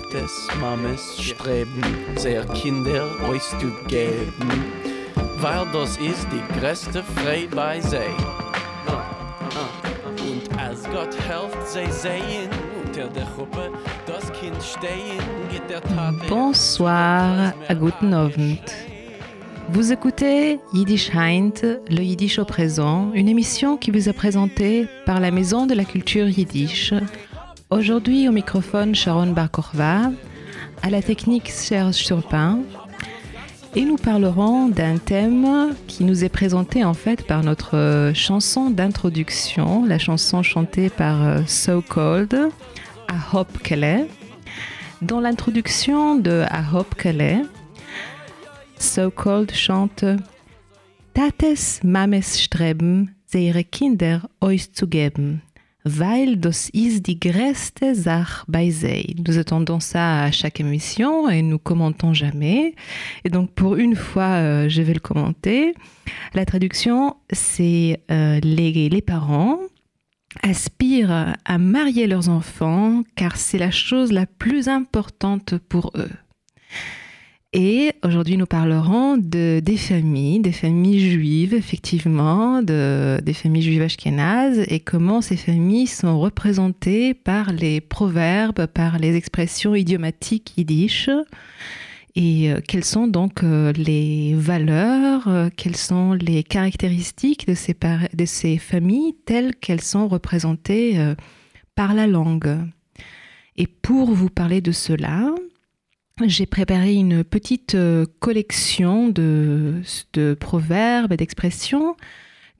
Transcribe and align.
Tates, 0.00 0.48
Mames 0.60 1.18
streben, 1.20 1.82
sehr 2.16 2.44
Kinder 2.46 3.06
euch 3.28 3.42
zu 3.42 3.70
geben, 3.88 4.64
weil 5.38 5.66
das 5.72 5.96
ist 5.98 6.26
die 6.32 6.60
größte 6.60 7.02
Frei 7.02 7.48
bei 7.54 7.80
sie. 7.80 7.96
Und 10.16 10.58
als 10.58 10.84
Gott 10.84 11.14
helft, 11.28 11.68
sie 11.68 11.90
sehen 11.90 12.48
unter 12.84 13.08
der 13.08 13.26
Gruppe 13.36 13.70
das 14.06 14.32
Kind 14.32 14.56
stehen, 14.62 15.18
geht 15.50 15.68
der 15.68 15.82
Tate. 15.82 16.16
Bonsoir, 16.28 17.52
à 17.68 17.74
guten 17.74 18.14
Abend. 18.14 18.60
Vous 19.72 19.92
écoutez 19.92 20.58
Yiddish 20.72 21.14
Heint, 21.14 21.62
le 21.88 22.02
Yiddish 22.02 22.38
au 22.38 22.44
présent, 22.44 23.12
une 23.14 23.28
émission 23.28 23.76
qui 23.76 23.90
vous 23.90 24.08
est 24.08 24.14
présentée 24.14 24.88
par 25.06 25.20
la 25.20 25.30
Maison 25.30 25.66
de 25.66 25.74
la 25.74 25.84
Culture 25.84 26.28
Yiddish. 26.28 26.92
Aujourd'hui 27.70 28.28
au 28.28 28.32
microphone 28.32 28.96
Sharon 28.96 29.28
Barkorva, 29.28 30.10
à 30.82 30.90
la 30.90 31.02
technique 31.02 31.48
Serge 31.48 31.94
Surpin, 31.94 32.58
et 33.76 33.84
nous 33.84 33.94
parlerons 33.94 34.68
d'un 34.68 34.98
thème 34.98 35.76
qui 35.86 36.02
nous 36.02 36.24
est 36.24 36.28
présenté 36.28 36.84
en 36.84 36.94
fait 36.94 37.24
par 37.24 37.44
notre 37.44 37.76
euh, 37.76 38.12
chanson 38.12 38.70
d'introduction, 38.70 39.84
la 39.84 40.00
chanson 40.00 40.42
chantée 40.42 40.90
par 40.90 41.24
euh, 41.24 41.42
So 41.46 41.80
Cold, 41.80 42.36
à 43.06 43.36
Hop 43.36 43.62
Kelly. 43.62 44.06
Dans 45.00 45.20
l'introduction 45.20 46.16
de 46.16 46.44
A 46.50 46.64
Hop 46.74 46.96
Kelly, 46.96 47.44
So 48.78 49.12
Cold 49.12 49.52
chante 49.52 50.04
Tates 51.14 51.84
Mames 51.84 52.22
streben, 52.22 53.14
ihre 53.32 53.62
Kinder 53.62 54.26
euch 54.40 54.72
zu 54.72 54.88
geben, 54.88 55.40
weil 55.84 56.36
das 56.36 56.68
ist 56.70 57.06
die 57.06 57.18
größte 57.18 57.94
Sache 57.94 58.44
bei. 58.48 58.70
Nous 59.26 59.38
attendons 59.38 59.80
ça 59.80 60.22
à 60.22 60.30
chaque 60.30 60.60
émission 60.60 61.28
et 61.28 61.42
nous 61.42 61.58
commentons 61.58 62.14
jamais. 62.14 62.74
Et 63.24 63.30
donc 63.30 63.50
pour 63.52 63.76
une 63.76 63.96
fois, 63.96 64.36
euh, 64.38 64.68
je 64.68 64.82
vais 64.82 64.94
le 64.94 65.00
commenter. 65.00 65.74
La 66.34 66.44
traduction, 66.44 67.16
c'est 67.32 68.00
euh, 68.10 68.40
les, 68.42 68.88
les 68.88 69.02
parents 69.02 69.58
aspirent 70.42 71.34
à 71.44 71.58
marier 71.58 72.06
leurs 72.06 72.28
enfants 72.28 73.02
car 73.16 73.36
c'est 73.36 73.58
la 73.58 73.70
chose 73.70 74.12
la 74.12 74.26
plus 74.26 74.68
importante 74.68 75.58
pour 75.58 75.90
eux. 75.96 76.10
Et 77.52 77.92
aujourd'hui, 78.04 78.36
nous 78.36 78.46
parlerons 78.46 79.16
de, 79.16 79.58
des 79.58 79.76
familles, 79.76 80.38
des 80.38 80.52
familles 80.52 81.00
juives, 81.00 81.52
effectivement, 81.52 82.62
de, 82.62 83.20
des 83.24 83.32
familles 83.32 83.62
juives 83.62 83.82
ashkénazes, 83.82 84.64
et 84.68 84.78
comment 84.78 85.20
ces 85.20 85.36
familles 85.36 85.88
sont 85.88 86.20
représentées 86.20 87.12
par 87.12 87.52
les 87.52 87.80
proverbes, 87.80 88.66
par 88.66 88.98
les 88.98 89.16
expressions 89.16 89.74
idiomatiques 89.74 90.56
yiddish, 90.56 91.10
et 92.14 92.52
euh, 92.52 92.60
quelles 92.66 92.84
sont 92.84 93.08
donc 93.08 93.42
euh, 93.42 93.72
les 93.72 94.34
valeurs, 94.34 95.26
euh, 95.26 95.48
quelles 95.56 95.76
sont 95.76 96.12
les 96.12 96.44
caractéristiques 96.44 97.48
de 97.48 97.54
ces, 97.54 97.74
de 98.14 98.24
ces 98.26 98.58
familles 98.58 99.14
telles 99.24 99.56
qu'elles 99.56 99.80
sont 99.80 100.06
représentées 100.06 101.14
par 101.74 101.94
la 101.94 102.06
langue. 102.06 102.58
Et 103.56 103.66
pour 103.66 104.12
vous 104.12 104.30
parler 104.30 104.60
de 104.60 104.70
cela, 104.70 105.34
j'ai 106.28 106.46
préparé 106.46 106.94
une 106.94 107.24
petite 107.24 107.74
euh, 107.74 108.06
collection 108.18 109.08
de, 109.08 109.82
proverbes 110.38 111.12
et 111.12 111.16
d'expressions 111.16 111.96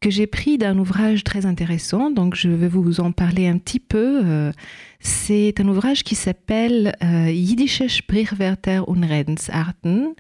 que 0.01 0.09
j'ai 0.09 0.27
pris 0.27 0.57
d'un 0.57 0.79
ouvrage 0.79 1.25
très 1.25 1.45
intéressant. 1.45 2.11
Donc, 2.11 2.35
je 2.35 2.49
vais 2.49 2.69
vous 2.69 3.01
en 3.01 3.13
parler 3.13 3.47
un 3.49 3.59
petit 3.59 3.81
peu. 3.81 4.23
Euh, 4.25 4.53
C'est 5.01 5.61
un 5.61 5.69
ouvrage 5.69 6.05
qui 6.05 6.15
s'appelle 6.15 6.97
euh, 7.03 7.27
Jiddische 7.27 7.87
Sprichwörter 7.87 8.83
und 8.87 9.05
Redensarten, 9.05 10.15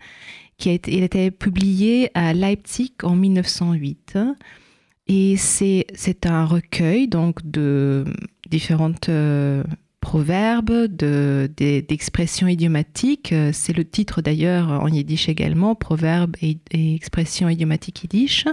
qui 0.59 0.69
a 0.69 0.73
été, 0.73 0.95
il 0.95 1.03
a 1.03 1.07
été 1.07 1.31
publié 1.31 2.11
à 2.15 2.35
Leipzig 2.35 2.93
en 3.03 3.17
1908. 3.17 4.19
Et 5.09 5.37
c'est 5.37 6.27
un 6.27 6.45
recueil 6.45 7.09
donc 7.09 7.39
de 7.45 8.05
différentes 8.49 9.11
proverbes, 10.11 10.89
de- 10.89 11.49
d'expressions 11.57 12.49
idiomatiques. 12.49 13.33
Euh, 13.33 13.51
C'est 13.53 13.73
le 13.73 13.85
titre 13.85 14.23
d'ailleurs 14.23 14.69
en 14.69 14.89
yiddish 14.89 15.29
également, 15.29 15.77
proverbes 15.77 16.35
et, 16.43 16.59
et 16.73 16.97
expressions 16.97 17.49
idiomatiques 17.49 18.03
yiddish. 18.03 18.45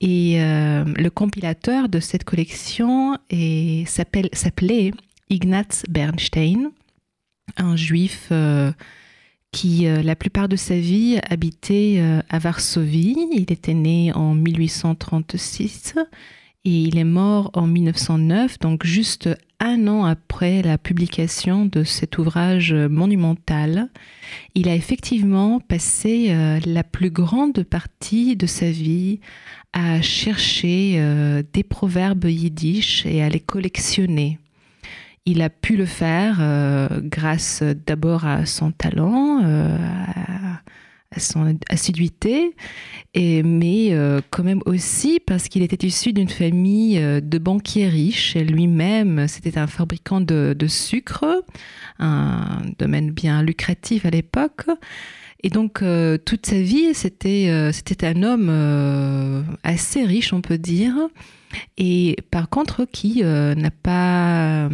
Et 0.00 0.40
euh, 0.40 0.84
le 0.84 1.10
compilateur 1.10 1.88
de 1.88 1.98
cette 1.98 2.22
collection 2.22 3.16
s'appelait 4.32 4.92
Ignaz 5.28 5.82
Bernstein, 5.88 6.70
un 7.56 7.74
juif 7.74 8.28
euh, 8.30 8.70
qui, 9.50 9.86
la 9.86 10.14
plupart 10.14 10.48
de 10.48 10.54
sa 10.54 10.76
vie, 10.78 11.18
habitait 11.28 12.00
à 12.28 12.38
Varsovie. 12.38 13.16
Il 13.32 13.50
était 13.50 13.74
né 13.74 14.12
en 14.12 14.34
1836 14.36 15.94
et 16.64 16.82
il 16.82 16.98
est 16.98 17.04
mort 17.04 17.50
en 17.54 17.66
1909, 17.66 18.58
donc 18.58 18.84
juste 18.84 19.30
un 19.60 19.88
an 19.88 20.04
après 20.04 20.62
la 20.62 20.78
publication 20.78 21.64
de 21.66 21.84
cet 21.84 22.18
ouvrage 22.18 22.74
monumental. 22.74 23.88
Il 24.54 24.68
a 24.68 24.74
effectivement 24.74 25.60
passé 25.60 26.28
euh, 26.30 26.60
la 26.66 26.84
plus 26.84 27.10
grande 27.10 27.62
partie 27.62 28.36
de 28.36 28.46
sa 28.46 28.70
vie 28.70 29.20
à 29.72 30.02
chercher 30.02 30.96
euh, 30.96 31.42
des 31.52 31.62
proverbes 31.62 32.24
yiddish 32.24 33.06
et 33.06 33.22
à 33.22 33.28
les 33.28 33.40
collectionner. 33.40 34.38
Il 35.26 35.42
a 35.42 35.50
pu 35.50 35.76
le 35.76 35.86
faire 35.86 36.38
euh, 36.40 36.88
grâce 37.02 37.62
d'abord 37.86 38.26
à 38.26 38.46
son 38.46 38.72
talent, 38.72 39.42
à, 39.42 40.60
son 41.18 41.58
assiduité, 41.68 42.54
mais 43.16 43.88
euh, 43.90 44.20
quand 44.30 44.44
même 44.44 44.62
aussi 44.64 45.20
parce 45.26 45.48
qu'il 45.48 45.62
était 45.62 45.86
issu 45.86 46.12
d'une 46.12 46.28
famille 46.28 46.98
euh, 46.98 47.20
de 47.20 47.38
banquiers 47.38 47.88
riches. 47.88 48.36
Lui-même, 48.36 49.26
c'était 49.26 49.58
un 49.58 49.66
fabricant 49.66 50.20
de, 50.20 50.54
sucre, 50.68 51.42
un 51.98 52.62
domaine 52.78 53.10
bien 53.10 53.42
lucratif 53.42 54.06
à 54.06 54.10
l'époque. 54.10 54.66
Et 55.42 55.48
donc, 55.48 55.82
euh, 55.82 56.18
toute 56.18 56.46
sa 56.46 56.60
vie, 56.60 56.94
c'était 56.94 57.70
c'était 57.72 58.06
un 58.06 58.22
homme 58.22 59.46
assez 59.64 60.04
riche, 60.04 60.32
on 60.32 60.42
peut 60.42 60.58
dire, 60.58 60.94
et 61.76 62.16
par 62.30 62.48
contre 62.48 62.84
qui 62.84 63.22
n'a 63.22 63.70
pas 63.70 64.68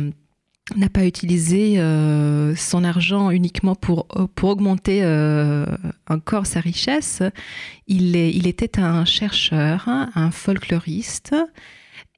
n'a 0.74 0.88
pas 0.88 1.06
utilisé 1.06 1.78
euh, 1.78 2.56
son 2.56 2.82
argent 2.82 3.30
uniquement 3.30 3.76
pour, 3.76 4.08
pour 4.34 4.50
augmenter 4.50 5.00
euh, 5.04 5.64
encore 6.08 6.46
sa 6.46 6.60
richesse. 6.60 7.22
Il, 7.86 8.16
est, 8.16 8.32
il 8.32 8.48
était 8.48 8.80
un 8.80 9.04
chercheur, 9.04 9.88
un 9.88 10.30
folkloriste, 10.32 11.34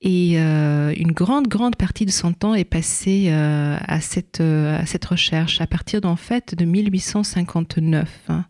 et 0.01 0.35
euh, 0.37 0.95
une 0.97 1.13
grande, 1.13 1.49
grande 1.49 1.77
partie 1.77 2.07
de 2.07 2.11
son 2.11 2.33
temps 2.33 2.55
est 2.55 2.65
passée 2.65 3.27
euh, 3.29 3.77
à, 3.81 4.01
cette, 4.01 4.41
euh, 4.41 4.79
à 4.79 4.87
cette 4.87 5.05
recherche, 5.05 5.61
à 5.61 5.67
partir 5.67 6.01
d'en 6.01 6.15
fait 6.17 6.55
de 6.55 6.65
1859, 6.65 8.09
hein, 8.29 8.45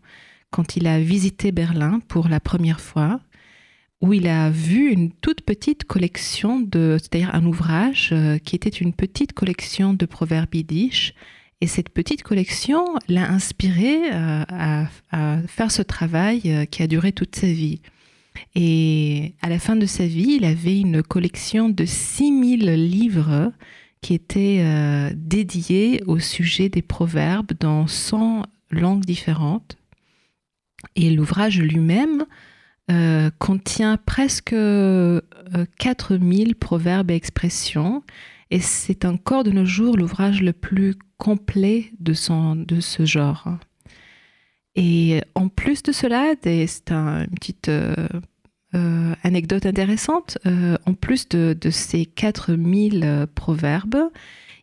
quand 0.51 0.75
il 0.75 0.85
a 0.85 0.99
visité 0.99 1.51
Berlin 1.51 2.01
pour 2.07 2.27
la 2.27 2.39
première 2.39 2.79
fois 2.79 3.19
où 4.01 4.13
il 4.13 4.27
a 4.27 4.49
vu 4.49 4.91
une 4.91 5.11
toute 5.11 5.41
petite 5.41 5.83
collection 5.83 6.59
de, 6.59 6.97
c'est-à-dire 6.99 7.33
un 7.33 7.45
ouvrage 7.45 8.09
euh, 8.13 8.37
qui 8.37 8.55
était 8.55 8.69
une 8.69 8.93
petite 8.93 9.33
collection 9.33 9.93
de 9.93 10.05
proverbes 10.05 10.55
yiddish. 10.55 11.13
Et 11.61 11.67
cette 11.67 11.89
petite 11.89 12.23
collection 12.23 12.85
l'a 13.09 13.29
inspiré 13.29 14.13
euh, 14.13 14.43
à, 14.47 14.85
à 15.11 15.41
faire 15.47 15.71
ce 15.71 15.81
travail 15.81 16.41
euh, 16.45 16.65
qui 16.65 16.81
a 16.81 16.87
duré 16.87 17.11
toute 17.11 17.35
sa 17.35 17.47
vie. 17.47 17.81
Et 18.55 19.33
à 19.41 19.49
la 19.49 19.59
fin 19.59 19.75
de 19.75 19.85
sa 19.85 20.05
vie, 20.05 20.37
il 20.39 20.45
avait 20.45 20.79
une 20.79 21.03
collection 21.03 21.67
de 21.67 21.83
6000 21.83 22.73
livres 22.89 23.51
qui 24.01 24.13
étaient 24.13 24.63
dédiés 25.13 26.01
au 26.07 26.19
sujet 26.19 26.69
des 26.69 26.81
proverbes 26.81 27.51
dans 27.59 27.85
100 27.85 28.43
langues 28.71 29.03
différentes. 29.03 29.77
Et 30.95 31.09
l'ouvrage 31.09 31.59
lui-même 31.59 32.25
euh, 32.89 33.29
contient 33.39 33.97
presque 33.97 34.53
euh, 34.53 35.21
4000 35.79 36.55
proverbes 36.55 37.11
et 37.11 37.15
expressions. 37.15 38.03
Et 38.51 38.59
c'est 38.59 39.05
encore 39.05 39.43
de 39.43 39.51
nos 39.51 39.65
jours 39.65 39.95
l'ouvrage 39.97 40.41
le 40.41 40.53
plus 40.53 40.95
complet 41.17 41.91
de, 41.99 42.13
son, 42.13 42.55
ce 42.79 43.05
genre. 43.05 43.47
Et 44.75 45.21
en 45.35 45.49
plus 45.49 45.83
de 45.83 45.91
cela, 45.91 46.33
c'est 46.43 46.91
un- 46.91 47.21
une 47.25 47.35
petite 47.35 47.69
euh, 47.69 47.95
euh, 48.75 49.13
anecdote 49.23 49.65
intéressante. 49.65 50.37
euh, 50.45 50.77
en 50.85 50.93
plus 50.93 51.27
de, 51.29 51.55
de 51.59 51.69
ces 51.69 52.05
4000 52.05 53.03
euh, 53.03 53.25
proverbes, 53.33 53.97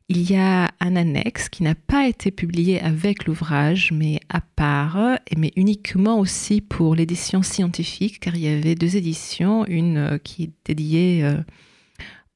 il 0.09 0.31
y 0.31 0.37
a 0.37 0.71
un 0.79 0.95
annexe 0.95 1.49
qui 1.49 1.65
n'a 1.65 1.75
pas 1.75 2.07
été 2.07 2.31
publié 2.31 2.81
avec 2.81 3.27
l'ouvrage, 3.27 3.91
mais 3.93 4.21
à 4.29 4.41
part, 4.41 5.19
mais 5.37 5.53
uniquement 5.57 6.21
aussi 6.21 6.61
pour 6.61 6.95
l'édition 6.95 7.43
scientifique, 7.43 8.21
car 8.21 8.37
il 8.37 8.43
y 8.43 8.49
avait 8.49 8.77
deux 8.77 8.97
éditions, 8.97 9.67
une 9.67 9.97
euh, 9.97 10.19
qui 10.19 10.45
est 10.45 10.53
dédiée 10.65 11.25
euh, 11.25 11.43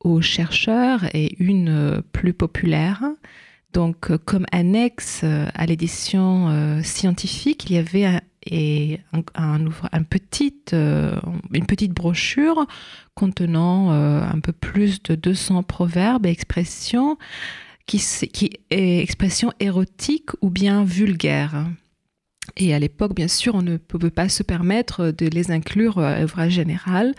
aux 0.00 0.20
chercheurs 0.20 1.04
et 1.14 1.36
une 1.38 1.68
euh, 1.68 2.00
plus 2.12 2.32
populaire. 2.32 3.04
Donc, 3.72 4.16
comme 4.24 4.46
annexe 4.50 5.22
à 5.22 5.64
l'édition 5.64 6.82
scientifique, 6.82 7.70
il 7.70 7.76
y 7.76 7.78
avait 7.78 8.20
un, 8.50 9.64
un, 9.92 10.02
petite, 10.02 10.72
une 10.72 11.66
petite 11.66 11.92
brochure 11.92 12.66
contenant 13.14 13.90
un 13.90 14.40
peu 14.40 14.52
plus 14.52 15.02
de 15.02 15.14
200 15.14 15.62
proverbes 15.62 16.26
et 16.26 16.30
expressions 16.30 17.18
qui, 17.86 17.98
qui 18.32 18.50
est 18.70 18.98
expression 18.98 19.52
érotique 19.60 20.30
ou 20.40 20.50
bien 20.50 20.84
vulgaire. 20.84 21.66
Et 22.56 22.74
à 22.74 22.78
l'époque, 22.78 23.14
bien 23.14 23.28
sûr, 23.28 23.54
on 23.54 23.62
ne 23.62 23.76
pouvait 23.76 24.10
pas 24.10 24.28
se 24.28 24.42
permettre 24.42 25.10
de 25.10 25.26
les 25.26 25.50
inclure 25.50 25.98
à 25.98 26.20
l'ouvrage 26.20 26.52
général, 26.52 27.14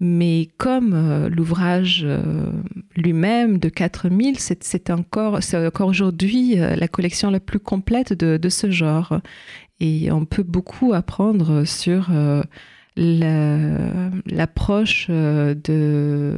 mais 0.00 0.48
comme 0.58 0.94
euh, 0.94 1.28
l'ouvrage 1.28 2.02
euh, 2.04 2.50
lui-même 2.96 3.58
de 3.58 3.68
4000, 3.68 4.38
c'est 4.38 4.90
encore, 4.90 5.40
encore 5.54 5.88
aujourd'hui 5.88 6.58
euh, 6.58 6.76
la 6.76 6.88
collection 6.88 7.30
la 7.30 7.40
plus 7.40 7.60
complète 7.60 8.12
de, 8.12 8.36
de, 8.36 8.48
ce 8.48 8.70
genre. 8.70 9.20
Et 9.80 10.12
on 10.12 10.24
peut 10.24 10.42
beaucoup 10.42 10.92
apprendre 10.92 11.64
sur 11.64 12.10
l'approche 12.96 15.08
de, 15.08 16.34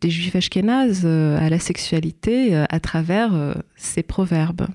des 0.00 0.10
juifs 0.10 0.36
ashkénazes 0.36 1.04
à 1.04 1.50
la 1.50 1.58
sexualité 1.58 2.56
à 2.56 2.80
travers 2.80 3.54
ces 3.76 4.02
proverbes. 4.02 4.68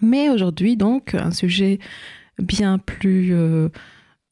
Mais 0.00 0.30
aujourd'hui, 0.30 0.76
donc, 0.76 1.14
un 1.14 1.30
sujet 1.30 1.78
bien 2.38 2.78
plus 2.78 3.34
euh, 3.34 3.68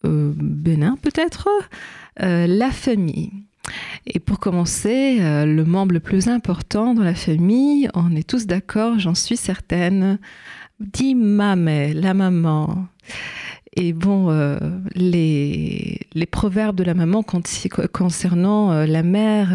euh, 0.04 0.32
bénin 0.37 0.96
peut-être, 1.02 1.49
euh, 2.22 2.46
la 2.46 2.70
famille. 2.70 3.32
Et 4.06 4.20
pour 4.20 4.38
commencer, 4.38 5.16
le 5.19 5.64
membre 5.64 5.94
le 5.94 6.00
plus 6.00 6.28
important 6.28 6.94
dans 6.94 7.02
la 7.02 7.16
famille, 7.16 7.88
on 7.94 8.14
est 8.14 8.28
tous 8.28 8.46
d'accord, 8.46 9.00
j'en 9.00 9.16
suis 9.16 9.37
certaine, 9.37 10.20
dit 10.81 11.14
mamé, 11.14 11.94
la 11.94 12.14
maman. 12.14 12.87
Et 13.76 13.93
bon, 13.93 14.31
les, 14.94 16.00
les, 16.14 16.26
proverbes 16.26 16.76
de 16.76 16.84
la 16.84 16.94
maman 16.94 17.23
concernant 17.23 18.87
la 18.87 19.02
mère 19.02 19.50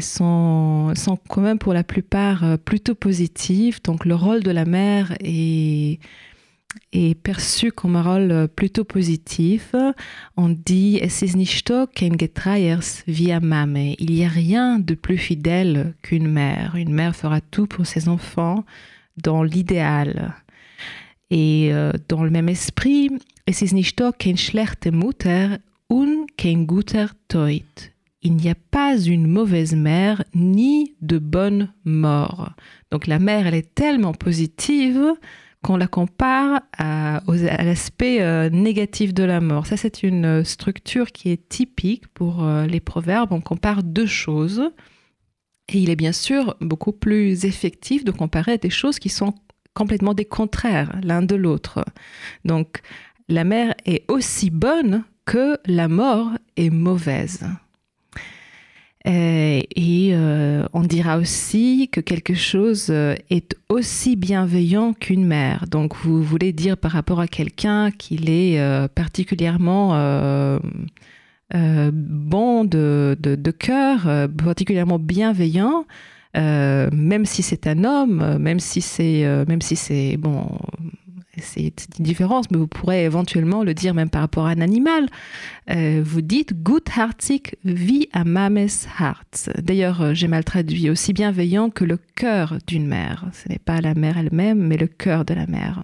sont, 0.00 0.94
sont 0.94 1.18
quand 1.28 1.42
même 1.42 1.58
pour 1.58 1.74
la 1.74 1.84
plupart 1.84 2.58
plutôt 2.64 2.94
positifs. 2.94 3.82
Donc 3.82 4.06
le 4.06 4.14
rôle 4.14 4.42
de 4.42 4.50
la 4.50 4.64
mère 4.64 5.14
est 5.20 6.00
est 6.92 7.14
perçu 7.14 7.72
comme 7.72 7.96
un 7.96 8.02
rôle 8.02 8.48
plutôt 8.48 8.84
positif. 8.84 9.74
On 10.36 10.48
dit 10.48 10.98
Es 11.00 11.22
ist 11.22 11.36
nicht 11.36 11.72
kein 11.94 12.16
Getreiers 12.18 13.02
via 13.06 13.40
Mame. 13.40 13.94
Il 13.98 14.12
n'y 14.12 14.24
a 14.24 14.28
rien 14.28 14.78
de 14.78 14.94
plus 14.94 15.18
fidèle 15.18 15.94
qu'une 16.02 16.28
mère. 16.28 16.74
Une 16.76 16.92
mère 16.92 17.16
fera 17.16 17.40
tout 17.40 17.66
pour 17.66 17.86
ses 17.86 18.08
enfants 18.08 18.64
dans 19.22 19.42
l'idéal. 19.42 20.34
Et 21.30 21.70
euh, 21.72 21.92
dans 22.08 22.24
le 22.24 22.30
même 22.30 22.48
esprit, 22.48 23.10
Es 23.50 23.62
ist 23.62 23.72
nicht 23.72 24.00
kein 24.18 24.36
schlechte 24.36 24.92
Mutter 24.92 25.58
und 25.88 26.36
kein 26.36 26.68
guter 26.68 27.10
Toit. 27.26 27.90
Il 28.20 28.36
n'y 28.36 28.48
a 28.48 28.54
pas 28.70 28.96
une 28.96 29.26
mauvaise 29.26 29.74
mère 29.74 30.22
ni 30.34 30.94
de 31.00 31.18
bonne 31.18 31.72
mort. 31.84 32.52
Donc 32.92 33.08
la 33.08 33.18
mère, 33.18 33.48
elle 33.48 33.54
est 33.54 33.74
tellement 33.74 34.12
positive 34.12 35.02
qu'on 35.62 35.76
la 35.76 35.88
compare 35.88 36.60
à, 36.78 37.22
l'aspect 37.26 38.20
euh, 38.20 38.50
négatif 38.50 39.12
de 39.12 39.24
la 39.24 39.40
mort. 39.40 39.66
Ça, 39.66 39.76
c'est 39.76 40.04
une 40.04 40.26
euh, 40.26 40.44
structure 40.44 41.10
qui 41.10 41.30
est 41.30 41.48
typique 41.48 42.06
pour 42.08 42.46
les 42.68 42.80
proverbes. 42.80 43.32
On 43.32 43.40
compare 43.40 43.82
deux 43.82 44.06
choses. 44.06 44.62
Et 45.72 45.78
il 45.78 45.90
est 45.90 45.96
bien 45.96 46.12
sûr 46.12 46.56
beaucoup 46.60 46.92
plus 46.92 47.44
effectif 47.44 48.04
de 48.04 48.10
comparer 48.10 48.58
des 48.58 48.70
choses 48.70 48.98
qui 48.98 49.08
sont 49.08 49.34
complètement 49.74 50.14
des 50.14 50.24
contraires 50.24 50.98
l'un 51.02 51.22
de 51.22 51.36
l'autre. 51.36 51.84
Donc, 52.44 52.80
la 53.28 53.44
mère 53.44 53.74
est 53.86 54.04
aussi 54.10 54.50
bonne 54.50 55.04
que 55.24 55.58
la 55.64 55.86
mort 55.86 56.32
est 56.56 56.70
mauvaise. 56.70 57.46
Euh, 59.06 59.60
et 59.76 60.10
euh, 60.12 60.66
on 60.74 60.82
dira 60.82 61.16
aussi 61.16 61.88
que 61.90 62.00
quelque 62.00 62.34
chose 62.34 62.88
euh, 62.90 63.14
est 63.30 63.56
aussi 63.70 64.14
bienveillant 64.16 64.92
qu'une 64.92 65.24
mère. 65.24 65.66
Donc 65.68 65.96
vous 65.96 66.22
voulez 66.22 66.52
dire 66.52 66.76
par 66.76 66.92
rapport 66.92 67.20
à 67.20 67.26
quelqu'un 67.26 67.90
qu'il 67.92 68.28
est 68.28 68.60
particulièrement 68.94 69.90
bon 71.52 72.64
de, 72.64 73.50
cœur, 73.58 74.28
particulièrement 74.36 74.98
bienveillant. 74.98 75.84
même 76.34 77.24
si 77.26 77.42
c'est 77.42 77.66
un 77.66 77.84
homme, 77.84 78.38
même 78.38 78.60
si 78.60 78.80
c'est, 78.80 79.44
même 79.48 79.60
si 79.60 79.76
c'est 79.76 80.16
bon, 80.16 80.46
c'est 81.40 81.72
une 81.98 82.04
différence, 82.04 82.50
mais 82.50 82.58
vous 82.58 82.66
pourrez 82.66 83.04
éventuellement 83.04 83.62
le 83.64 83.74
dire 83.74 83.94
même 83.94 84.10
par 84.10 84.22
rapport 84.22 84.46
à 84.46 84.50
un 84.50 84.60
animal. 84.60 85.08
Euh, 85.70 86.02
vous 86.04 86.20
dites 86.20 86.62
gutherzig 86.62 87.54
wie 87.64 88.08
a 88.12 88.24
Mames 88.24 88.68
Herz. 88.98 89.50
D'ailleurs, 89.62 90.02
euh, 90.02 90.14
j'ai 90.14 90.28
mal 90.28 90.44
traduit 90.44 90.90
aussi 90.90 91.12
bienveillant 91.12 91.70
que 91.70 91.84
le 91.84 91.98
cœur 92.16 92.58
d'une 92.66 92.86
mère. 92.86 93.26
Ce 93.32 93.48
n'est 93.48 93.58
pas 93.58 93.80
la 93.80 93.94
mère 93.94 94.18
elle-même, 94.18 94.58
mais 94.58 94.76
le 94.76 94.86
cœur 94.86 95.24
de 95.24 95.34
la 95.34 95.46
mère. 95.46 95.82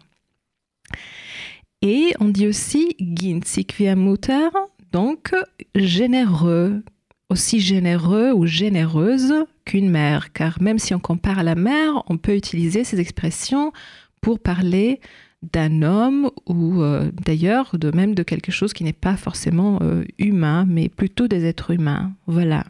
Et 1.83 2.15
on 2.21 2.29
dit 2.29 2.47
aussi 2.47 2.97
ginzig 2.99 3.73
wie 3.79 3.89
a 3.89 3.97
Mutter, 3.97 4.49
donc 4.97 5.35
généreux, 5.75 6.83
aussi 7.29 7.61
généreux 7.61 8.33
ou 8.33 8.47
généreuse 8.47 9.35
qu'une 9.67 9.91
mère, 9.91 10.33
car 10.33 10.57
même 10.63 10.79
si 10.79 10.95
on 10.95 10.99
compare 10.99 11.41
à 11.41 11.43
la 11.43 11.55
mère, 11.55 12.03
on 12.09 12.17
peut 12.17 12.35
utiliser 12.35 12.83
ces 12.83 12.99
expressions 12.99 13.75
pour 14.23 14.39
parler 14.39 15.01
d'un 15.43 15.83
homme 15.83 16.31
ou 16.47 16.81
euh, 16.81 17.11
d'ailleurs 17.13 17.77
de 17.77 17.95
même 17.95 18.15
de 18.15 18.23
quelque 18.23 18.51
chose 18.51 18.73
qui 18.73 18.85
n'est 18.85 18.95
pas 18.95 19.19
forcément 19.19 19.81
euh, 19.83 20.03
humain, 20.19 20.65
mais 20.67 20.89
plutôt 20.89 21.29
des 21.29 21.45
êtres 21.45 21.73
humains. 21.73 22.13
Voilà. 22.27 22.65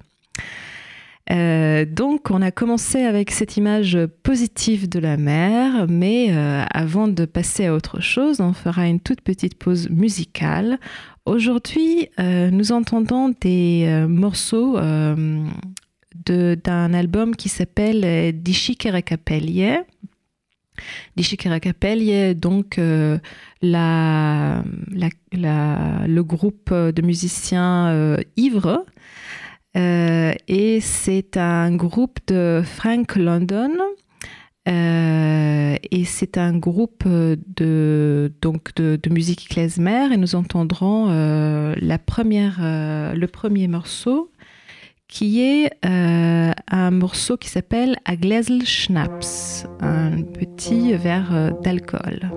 Euh, 1.30 1.84
donc 1.84 2.32
on 2.32 2.42
a 2.42 2.50
commencé 2.50 3.02
avec 3.02 3.30
cette 3.30 3.56
image 3.56 3.96
positive 4.24 4.88
de 4.88 4.98
la 4.98 5.16
mer, 5.16 5.86
mais 5.88 6.34
avant 6.72 7.06
de 7.06 7.24
passer 7.24 7.66
à 7.66 7.74
autre 7.74 8.00
chose, 8.00 8.40
on 8.40 8.52
fera 8.52 8.88
une 8.88 8.98
toute 8.98 9.20
petite 9.20 9.56
pause 9.56 9.88
musicale. 9.90 10.80
Aujourd'hui, 11.26 12.08
nous 12.18 12.72
entendons 12.72 13.34
des 13.40 14.06
morceaux 14.08 14.78
d'un 16.24 16.94
album 16.94 17.36
qui 17.36 17.48
s'appelle 17.48 18.32
Dishikerekapelye 18.40 19.80
Dishikarakapel 21.16 22.38
donc 22.38 22.78
euh, 22.78 23.18
la, 23.62 24.62
le 24.92 26.20
groupe 26.22 26.72
de 26.72 27.02
musiciens 27.02 27.88
euh, 27.88 28.16
ivres. 28.36 28.84
Euh, 29.76 30.32
et 30.48 30.80
c'est 30.80 31.36
un 31.36 31.74
groupe 31.74 32.18
de 32.28 32.62
Frank 32.64 33.16
London. 33.16 33.72
Et 34.66 36.04
c'est 36.04 36.38
un 36.38 36.56
groupe 36.56 37.04
de, 37.06 38.32
donc 38.42 38.74
de, 38.74 39.10
musique 39.10 39.48
klezmer 39.48 40.12
et 40.12 40.16
nous 40.16 40.34
entendrons 40.34 41.06
la 41.76 41.98
première, 41.98 42.58
le 42.60 43.26
premier 43.26 43.68
morceau 43.68 44.30
qui 45.08 45.40
est 45.40 45.70
euh, 45.84 46.52
un 46.68 46.90
morceau 46.90 47.36
qui 47.36 47.48
s'appelle 47.48 47.96
Aglesl 48.04 48.64
Schnaps, 48.64 49.66
un 49.80 50.22
petit 50.22 50.94
verre 50.94 51.34
euh, 51.34 51.50
d'alcool. 51.62 52.30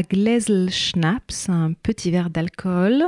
À 0.00 0.70
Schnaps, 0.70 1.48
un 1.50 1.74
petit 1.74 2.10
verre 2.10 2.30
d'alcool, 2.30 3.04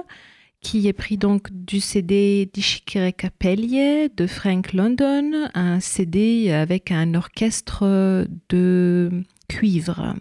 qui 0.61 0.89
est 0.89 0.93
pris 0.93 1.17
donc 1.17 1.49
du 1.51 1.81
CD 1.81 2.51
d'Ishikere 2.53 3.17
Capellier 3.17 4.11
de 4.15 4.27
Frank 4.27 4.75
London, 4.75 5.49
un 5.55 5.81
CD 5.81 6.53
avec 6.53 6.91
un 6.91 7.15
orchestre 7.15 8.27
de 8.51 9.11
cuivre, 9.49 10.15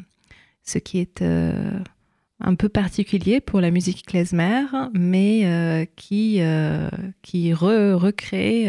ce 0.63 0.78
qui 0.78 1.00
est 1.00 1.22
euh, 1.22 1.78
un 2.40 2.56
peu 2.56 2.70
particulier 2.70 3.42
pour 3.42 3.60
la 3.60 3.70
musique 3.70 4.06
klezmer, 4.06 4.63
mais 4.94 5.42
euh, 5.44 5.86
qui, 5.98 6.38
euh, 6.40 6.90
qui 7.22 7.54
recrée 7.54 8.68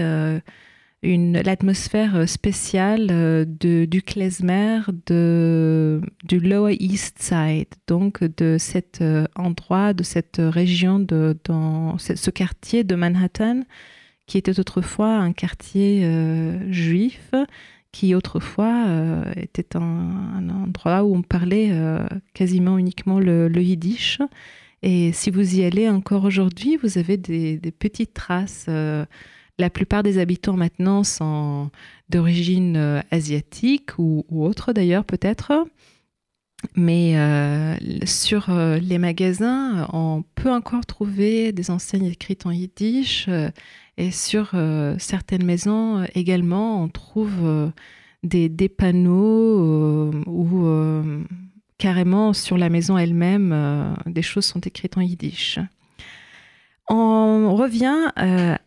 l'atmosphère 1.02 2.28
spéciale 2.28 3.06
de, 3.08 3.86
du 3.86 4.02
klezmer 4.02 4.80
du 5.08 6.38
Lower 6.40 6.76
East 6.78 7.20
Side, 7.20 7.74
donc 7.86 8.22
de 8.22 8.56
cet 8.58 9.02
endroit, 9.34 9.94
de 9.94 10.02
cette 10.02 10.36
région, 10.38 11.00
de, 11.00 11.36
ce 11.98 12.30
quartier 12.30 12.84
de 12.84 12.94
Manhattan, 12.94 13.62
qui 14.26 14.38
était 14.38 14.60
autrefois 14.60 15.16
un 15.16 15.32
quartier 15.32 16.08
juif 16.70 17.32
qui 17.92 18.14
autrefois 18.14 18.86
euh, 18.88 19.24
était 19.36 19.76
un, 19.76 20.48
endroit 20.48 21.04
où 21.04 21.14
on 21.14 21.22
parlait 21.22 21.68
euh, 21.70 22.04
quasiment 22.32 22.78
uniquement 22.78 23.20
le, 23.20 23.50
yiddish. 23.62 24.18
Et 24.82 25.12
si 25.12 25.30
vous 25.30 25.56
y 25.56 25.64
allez 25.64 25.88
encore 25.88 26.24
aujourd'hui, 26.24 26.76
vous 26.82 26.98
avez 26.98 27.16
des, 27.16 27.58
petites 27.78 28.14
traces. 28.14 28.66
Euh, 29.60 29.62
la 29.62 29.70
plupart 29.70 30.02
des 30.02 30.18
habitants 30.18 30.56
maintenant 30.56 31.04
sont 31.04 31.70
d'origine 32.08 33.02
asiatique 33.10 33.98
ou, 33.98 34.24
ou 34.28 34.44
autre 34.44 34.72
d'ailleurs 34.72 35.04
peut-être. 35.04 35.66
Mais 36.76 37.16
sur 38.04 38.50
les 38.50 38.98
magasins, 38.98 39.88
on 39.92 40.22
peut 40.36 40.52
encore 40.52 40.86
trouver 40.86 41.52
des 41.52 41.70
enseignes 41.70 42.06
écrites 42.06 42.46
en 42.46 42.52
yiddish. 42.52 43.28
Et 43.98 44.10
sur 44.10 44.50
euh, 44.54 44.96
certaines 44.98 45.44
maisons 45.44 45.98
euh, 45.98 46.06
également, 46.14 46.82
on 46.82 46.88
trouve 46.88 47.34
euh, 47.42 47.70
des, 48.22 48.48
des, 48.48 48.68
panneaux 48.68 50.12
où 50.26 50.64
carrément 51.76 52.32
sur 52.32 52.56
la 52.56 52.68
maison 52.68 52.96
elle-même, 52.96 53.96
des 54.06 54.22
choses 54.22 54.44
sont 54.44 54.60
écrites 54.60 54.96
en 54.96 55.00
yiddish. 55.00 55.58
On 56.94 57.54
revient 57.56 58.10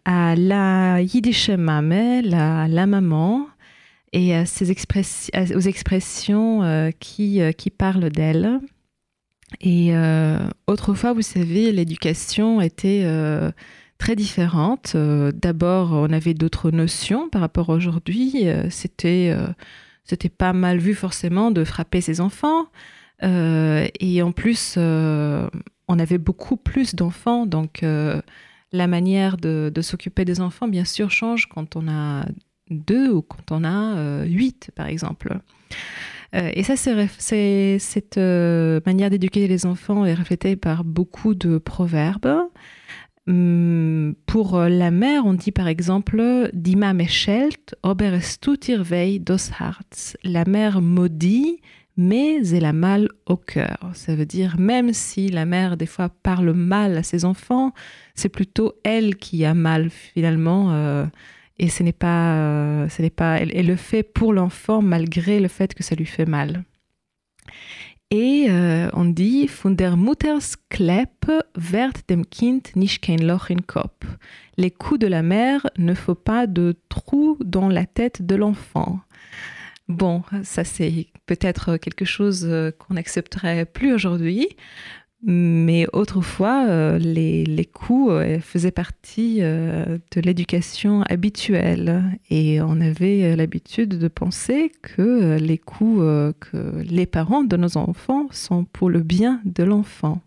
à 0.05 0.35
la 0.35 1.01
yiddish 1.01 1.49
mame, 1.49 2.21
la, 2.23 2.85
maman, 2.87 3.47
et 4.13 4.33
aux 4.35 5.59
expressions 5.59 6.91
qui, 6.99 7.39
qui 7.55 7.69
parlent 7.69 8.09
d'elle. 8.09 8.59
Et 9.61 9.93
autrefois, 10.65 11.13
vous 11.13 11.21
savez, 11.21 11.71
l'éducation 11.71 12.61
était 12.61 13.05
très 13.97 14.15
différentes. 14.15 14.93
Euh, 14.95 15.31
d'abord, 15.33 15.91
on 15.93 16.11
avait 16.11 16.33
d'autres 16.33 16.71
notions 16.71 17.29
par 17.29 17.41
rapport 17.41 17.69
à 17.69 17.73
aujourd'hui. 17.73 18.47
Euh, 18.47 18.69
euh, 19.05 19.47
c'était 20.03 20.29
pas 20.29 20.53
mal 20.53 20.77
vu 20.77 20.93
forcément 20.93 21.51
de 21.51 21.63
frapper 21.63 22.01
ses 22.01 22.21
enfants. 22.21 22.67
et 23.21 24.21
en 24.21 24.31
plus, 24.31 24.77
on 25.87 25.99
avait 25.99 26.17
beaucoup 26.17 26.57
plus 26.57 26.95
d'enfants, 26.95 27.45
donc 27.45 27.83
la 28.71 28.87
manière 28.87 29.37
de, 29.37 29.71
s'occuper 29.81 30.25
des 30.25 30.41
enfants, 30.41 30.67
bien 30.67 30.85
sûr, 30.85 31.11
change 31.11 31.47
quand 31.47 31.75
on 31.75 31.87
a 31.87 32.25
deux 32.69 33.11
ou 33.11 33.21
quand 33.21 33.51
on 33.51 33.63
a 33.63 34.25
huit, 34.25 34.71
par 34.75 34.87
exemple. 34.87 35.39
et 36.33 36.63
ça, 36.63 36.75
c'est, 36.75 37.77
cette 37.79 38.17
manière 38.17 39.09
d'éduquer 39.09 39.47
les 39.47 39.65
enfants 39.65 40.05
est 40.05 40.15
reflétée 40.15 40.55
par 40.55 40.83
beaucoup 40.83 41.35
de 41.35 41.57
proverbes. 41.57 42.49
Hum, 43.27 44.13
pour 44.27 44.59
la 44.59 44.91
mère, 44.91 45.25
on 45.25 45.33
dit 45.33 45.51
par 45.51 45.67
exemple 45.67 46.51
Dima 46.53 46.93
meschelt, 46.93 47.75
ober 47.81 48.13
es 48.13 48.37
tut 48.39 48.71
Harz. 49.59 50.15
La 50.23 50.45
mère 50.45 50.79
maudit, 50.81 51.59
mais 51.97 52.47
elle 52.49 52.65
a 52.65 52.73
mal 52.73 53.09
au 53.25 53.37
cœur. 53.37 53.77
Ça 53.93 54.15
veut 54.15 54.25
dire 54.25 54.57
même 54.57 54.93
si 54.93 55.29
la 55.29 55.45
mère 55.45 55.77
des 55.77 55.85
fois 55.85 56.09
parle 56.09 56.51
mal 56.53 56.97
à 56.97 57.03
ses 57.03 57.25
enfants, 57.25 57.73
c'est 58.15 58.29
plutôt 58.29 58.73
elle 58.83 59.15
qui 59.15 59.45
a 59.45 59.53
mal 59.53 59.89
finalement. 59.89 60.73
Euh, 60.73 61.05
et 61.57 61.69
ce 61.69 61.83
n'est 61.83 61.93
pas, 61.93 62.35
euh, 62.35 62.89
ce 62.89 63.01
n'est 63.01 63.09
pas, 63.09 63.39
elle 63.39 63.67
le 63.67 63.75
fait 63.77 64.03
pour 64.03 64.33
l'enfant 64.33 64.81
malgré 64.81 65.39
le 65.39 65.47
fait 65.47 65.73
que 65.73 65.83
ça 65.83 65.95
lui 65.95 66.05
fait 66.05 66.25
mal. 66.25 66.63
Et 68.11 68.45
euh, 68.49 68.89
on 68.93 69.05
dit 69.05 69.47
Von 69.47 69.71
der 69.71 69.97
Mutters 69.97 70.57
wird 71.55 72.09
dem 72.09 72.29
Kind 72.29 72.75
nicht 72.75 73.01
kein 73.01 73.17
Loch 73.17 73.49
in 73.49 73.61
Kopf. 73.65 74.05
Les 74.57 74.69
coups 74.69 74.99
de 74.99 75.07
la 75.07 75.23
mère 75.23 75.67
ne 75.77 75.93
font 75.93 76.15
pas 76.15 76.45
de 76.45 76.75
trou 76.87 77.37
dans 77.43 77.67
la 77.67 77.85
tête 77.85 78.25
de 78.25 78.35
l'enfant. 78.35 78.99
Bon, 79.87 80.23
ça 80.43 80.63
c'est 80.63 81.07
peut-être 81.27 81.77
quelque 81.77 82.05
chose 82.05 82.45
euh, 82.49 82.71
qu'on 82.71 82.95
n'accepterait 82.95 83.65
plus 83.65 83.93
aujourd'hui, 83.93 84.49
mais 85.21 85.85
autrefois, 85.93 86.65
euh, 86.67 86.97
les, 86.97 87.45
les 87.45 87.65
coups 87.65 88.11
euh, 88.11 88.39
faisaient 88.39 88.71
partie 88.71 89.41
de 89.41 90.21
l'éducation 90.21 91.03
habituelle 91.03 92.19
et 92.31 92.61
on 92.61 92.81
avait 92.81 93.35
l'habitude 93.35 93.89
de 93.99 94.07
penser 94.07 94.71
que 94.81 95.37
les 95.37 95.57
coups 95.59 96.01
que 96.39 96.81
les 96.83 97.05
parents 97.05 97.43
de 97.43 97.57
nos 97.57 97.77
enfants 97.77 98.27
sont 98.31 98.65
pour 98.65 98.89
le 98.89 99.01
bien 99.01 99.41
de 99.45 99.63
l'enfant. 99.63 100.21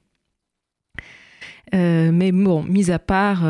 Mais 1.72 2.32
bon, 2.32 2.62
mis 2.62 2.90
à 2.90 2.98
part 2.98 3.42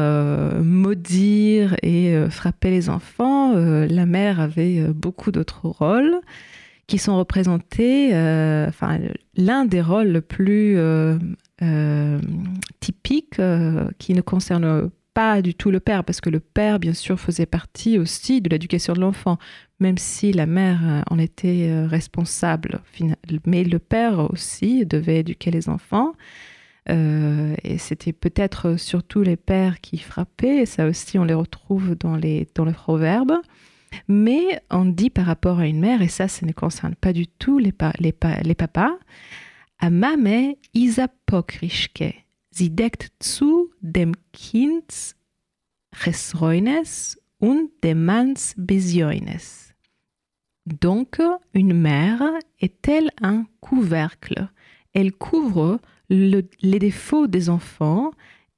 maudire 0.62 1.76
et 1.82 2.14
frapper 2.30 2.70
les 2.70 2.90
enfants, 2.90 3.54
la 3.54 4.06
mère 4.06 4.40
avait 4.40 4.86
beaucoup 4.88 5.30
d'autres 5.30 5.68
rôles 5.68 6.20
qui 6.88 6.98
sont 6.98 7.16
représentés, 7.18 8.14
euh, 8.14 8.66
enfin, 8.66 8.98
l'un 9.36 9.66
des 9.66 9.82
rôles 9.82 10.08
le 10.08 10.22
plus 10.22 10.78
euh, 10.78 11.18
euh, 11.62 12.18
typiques 12.80 13.40
qui 13.98 14.14
ne 14.14 14.20
concerne 14.22 14.90
pas 15.12 15.42
du 15.42 15.54
tout 15.54 15.70
le 15.70 15.80
père, 15.80 16.02
parce 16.02 16.20
que 16.20 16.30
le 16.30 16.40
père, 16.40 16.80
bien 16.80 16.94
sûr, 16.94 17.20
faisait 17.20 17.46
partie 17.46 17.98
aussi 17.98 18.40
de 18.40 18.48
l'éducation 18.48 18.94
de 18.94 19.00
l'enfant, 19.00 19.36
même 19.80 19.98
si 19.98 20.32
la 20.32 20.46
mère 20.46 21.04
en 21.10 21.18
était 21.18 21.84
responsable. 21.84 22.80
Mais 23.44 23.64
le 23.64 23.78
père 23.78 24.30
aussi 24.32 24.86
devait 24.86 25.18
éduquer 25.18 25.50
les 25.50 25.68
enfants. 25.68 26.14
Et 26.88 27.78
c'était 27.78 28.12
peut-être 28.12 28.76
surtout 28.76 29.22
les 29.22 29.36
pères 29.36 29.80
qui 29.80 29.98
frappaient, 29.98 30.62
et 30.62 30.66
ça 30.66 30.86
aussi 30.86 31.18
on 31.18 31.24
les 31.24 31.34
retrouve 31.34 31.94
dans 31.94 32.16
les, 32.16 32.48
dans 32.54 32.64
les 32.64 32.72
proverbes. 32.72 33.36
Mais 34.06 34.60
on 34.70 34.84
dit 34.84 35.10
par 35.10 35.26
rapport 35.26 35.58
à 35.58 35.66
une 35.66 35.80
mère, 35.80 36.02
et 36.02 36.08
ça, 36.08 36.28
ça 36.28 36.44
ne 36.46 36.52
concerne 36.52 36.94
pas 36.94 37.12
du 37.12 37.26
tout 37.26 37.58
les, 37.58 37.72
les, 38.00 38.14
les 38.42 38.54
papas, 38.54 38.98
isa 40.74 41.08
pokrischke, 41.26 42.14
sie 42.50 42.70
deckt 42.70 43.12
zu 43.20 43.70
dem 43.80 44.14
Kind 44.32 45.14
und 47.38 47.70
dem 47.82 48.34
besioines. 48.56 49.74
Donc, 50.66 51.20
une 51.54 51.72
mère 51.72 52.22
est-elle 52.60 53.10
un 53.22 53.46
couvercle? 53.60 54.50
Elle 54.92 55.12
couvre 55.12 55.80
les 56.10 56.78
défauts 56.78 57.26
des 57.26 57.50
enfants 57.50 58.12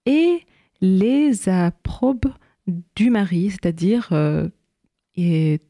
et 0.06 0.40
les 0.80 1.48
approbe 1.48 2.32
du 2.96 3.10
mari, 3.10 3.50
c'est-à-dire 3.50 4.08
euh, 4.12 4.48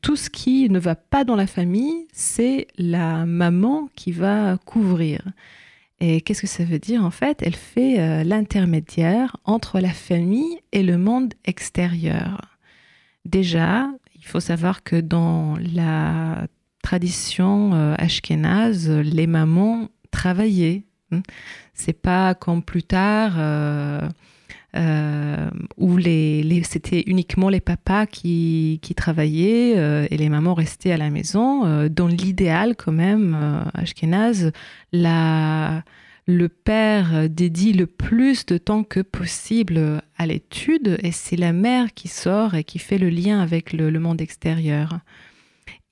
tout 0.02 0.16
ce 0.16 0.30
qui 0.30 0.68
ne 0.68 0.78
va 0.78 0.94
pas 0.94 1.24
dans 1.24 1.36
la 1.36 1.46
famille, 1.46 2.06
c'est 2.12 2.68
la 2.76 3.26
maman 3.26 3.88
qui 3.94 4.12
va 4.12 4.58
couvrir. 4.64 5.22
Et 6.00 6.20
qu'est-ce 6.22 6.40
que 6.40 6.46
ça 6.46 6.64
veut 6.64 6.78
dire 6.78 7.04
en 7.04 7.10
fait? 7.10 7.42
Elle 7.42 7.56
fait 7.56 8.00
euh, 8.00 8.24
l'intermédiaire 8.24 9.36
entre 9.44 9.80
la 9.80 9.90
famille 9.90 10.58
et 10.72 10.82
le 10.82 10.96
monde 10.96 11.34
extérieur. 11.44 12.58
Déjà, 13.26 13.90
il 14.16 14.24
faut 14.24 14.40
savoir 14.40 14.82
que 14.82 14.96
dans 14.96 15.56
la 15.56 16.46
tradition 16.82 17.74
euh, 17.74 17.94
ashkénaze, 17.98 18.88
les 18.90 19.26
mamans 19.26 19.88
travaillaient. 20.10 20.84
C'est 21.80 21.94
pas 21.94 22.34
comme 22.34 22.62
plus 22.62 22.82
tard. 22.82 23.36
Euh, 23.38 24.06
euh, 24.76 25.50
où 25.78 25.96
les, 25.96 26.62
c'était 26.62 27.02
uniquement 27.06 27.48
les 27.48 27.58
papas 27.58 28.06
qui, 28.06 28.78
qui 28.82 28.94
travaillaient 28.94 29.76
euh, 29.76 30.06
et 30.10 30.16
les 30.16 30.28
mamans 30.28 30.54
restaient 30.54 30.92
à 30.92 30.98
la 30.98 31.08
maison. 31.08 31.88
Dans 31.88 32.06
l'idéal, 32.06 32.76
quand 32.76 32.92
même, 32.92 33.64
Ashkenaz, 33.74 34.52
la, 34.92 35.82
le 36.26 36.48
père 36.50 37.30
dédie 37.30 37.72
le 37.72 37.86
plus 37.86 38.44
de 38.44 38.58
temps 38.58 38.84
que 38.84 39.00
possible 39.00 40.02
à 40.18 40.26
l'étude 40.26 40.98
et 41.02 41.12
c'est 41.12 41.36
la 41.36 41.54
mère 41.54 41.94
qui 41.94 42.08
sort 42.08 42.54
et 42.54 42.62
qui 42.62 42.78
fait 42.78 42.98
le 42.98 43.08
lien 43.08 43.40
avec 43.40 43.72
le, 43.72 43.90
monde 43.98 44.20
extérieur. 44.20 45.00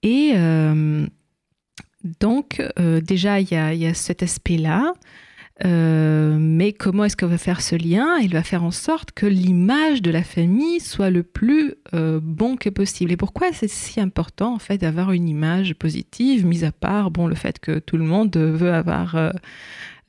Et 0.02 0.34
Donc, 2.20 2.62
déjà, 2.76 3.40
il 3.40 3.48
y 3.50 3.86
a, 3.86 3.94
cet 3.94 4.22
aspect-là. 4.22 4.92
Euh, 5.64 6.36
mais 6.38 6.72
comment 6.72 7.04
est-ce 7.04 7.16
qu'on 7.16 7.26
va 7.26 7.38
faire 7.38 7.60
ce 7.60 7.74
lien? 7.74 8.18
Il 8.18 8.32
va 8.32 8.42
faire 8.42 8.62
en 8.62 8.70
sorte 8.70 9.12
que 9.12 9.26
l'image 9.26 10.02
de 10.02 10.10
la 10.10 10.22
famille 10.22 10.80
soit 10.80 11.10
le 11.10 11.22
plus 11.22 11.74
euh, 11.94 12.20
bon 12.22 12.56
que 12.56 12.68
possible. 12.68 13.12
Et 13.12 13.16
pourquoi 13.16 13.52
c'est 13.52 13.68
si 13.68 14.00
important 14.00 14.54
en 14.54 14.58
fait 14.58 14.78
d'avoir 14.78 15.12
une 15.12 15.28
image 15.28 15.74
positive, 15.74 16.46
mis 16.46 16.64
à 16.64 16.72
part 16.72 17.10
bon 17.10 17.26
le 17.26 17.34
fait 17.34 17.58
que 17.58 17.78
tout 17.78 17.96
le 17.96 18.04
monde 18.04 18.36
veut 18.36 18.72
avoir 18.72 19.32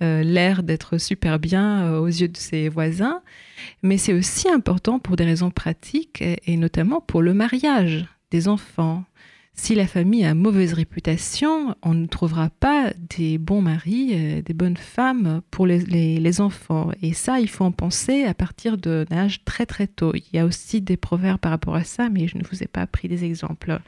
l'air 0.01 0.63
d'être 0.63 0.97
super 0.97 1.39
bien 1.39 1.97
aux 1.97 2.07
yeux 2.07 2.29
de 2.29 2.37
ses 2.37 2.69
voisins, 2.69 3.21
mais 3.83 3.97
c'est 3.97 4.13
aussi 4.13 4.47
important 4.47 4.97
pour 4.97 5.17
des 5.17 5.25
raisons 5.25 5.51
pratiques 5.51 6.21
et 6.21 6.55
notamment 6.55 7.01
pour 7.01 7.21
le 7.21 7.33
mariage 7.33 8.05
des 8.31 8.47
enfants. 8.47 9.03
Si 9.61 9.75
la 9.75 9.87
famille 9.87 10.23
a 10.23 10.33
mauvaise 10.33 10.71
réputation, 10.71 11.75
on 11.83 11.93
ne 11.93 12.07
trouvera 12.07 12.49
pas 12.49 12.93
des 13.09 13.37
bons 13.37 13.61
maris, 13.61 14.11
euh, 14.13 14.41
des 14.41 14.53
bonnes 14.53 14.77
femmes 14.77 15.41
pour 15.51 15.67
les, 15.67 16.41
enfants. 16.41 16.91
Et 17.01 17.11
ça, 17.11 17.41
il 17.41 17.49
faut 17.49 17.65
en 17.65 17.73
penser 17.73 18.23
à 18.23 18.33
partir 18.33 18.77
d'un 18.77 19.05
âge 19.11 19.43
très 19.43 19.65
très 19.65 19.85
tôt. 19.85 20.13
Il 20.15 20.23
y 20.31 20.39
a 20.39 20.45
aussi 20.45 20.79
des 20.79 20.95
proverbes 20.95 21.41
par 21.41 21.51
rapport 21.51 21.75
à 21.75 21.83
ça, 21.83 22.07
mais 22.09 22.29
je 22.29 22.37
ne 22.37 22.43
vous 22.49 22.63
ai 22.63 22.67
pas 22.67 22.87
pris 22.87 23.09
des 23.09 23.25
exemples. 23.25 23.79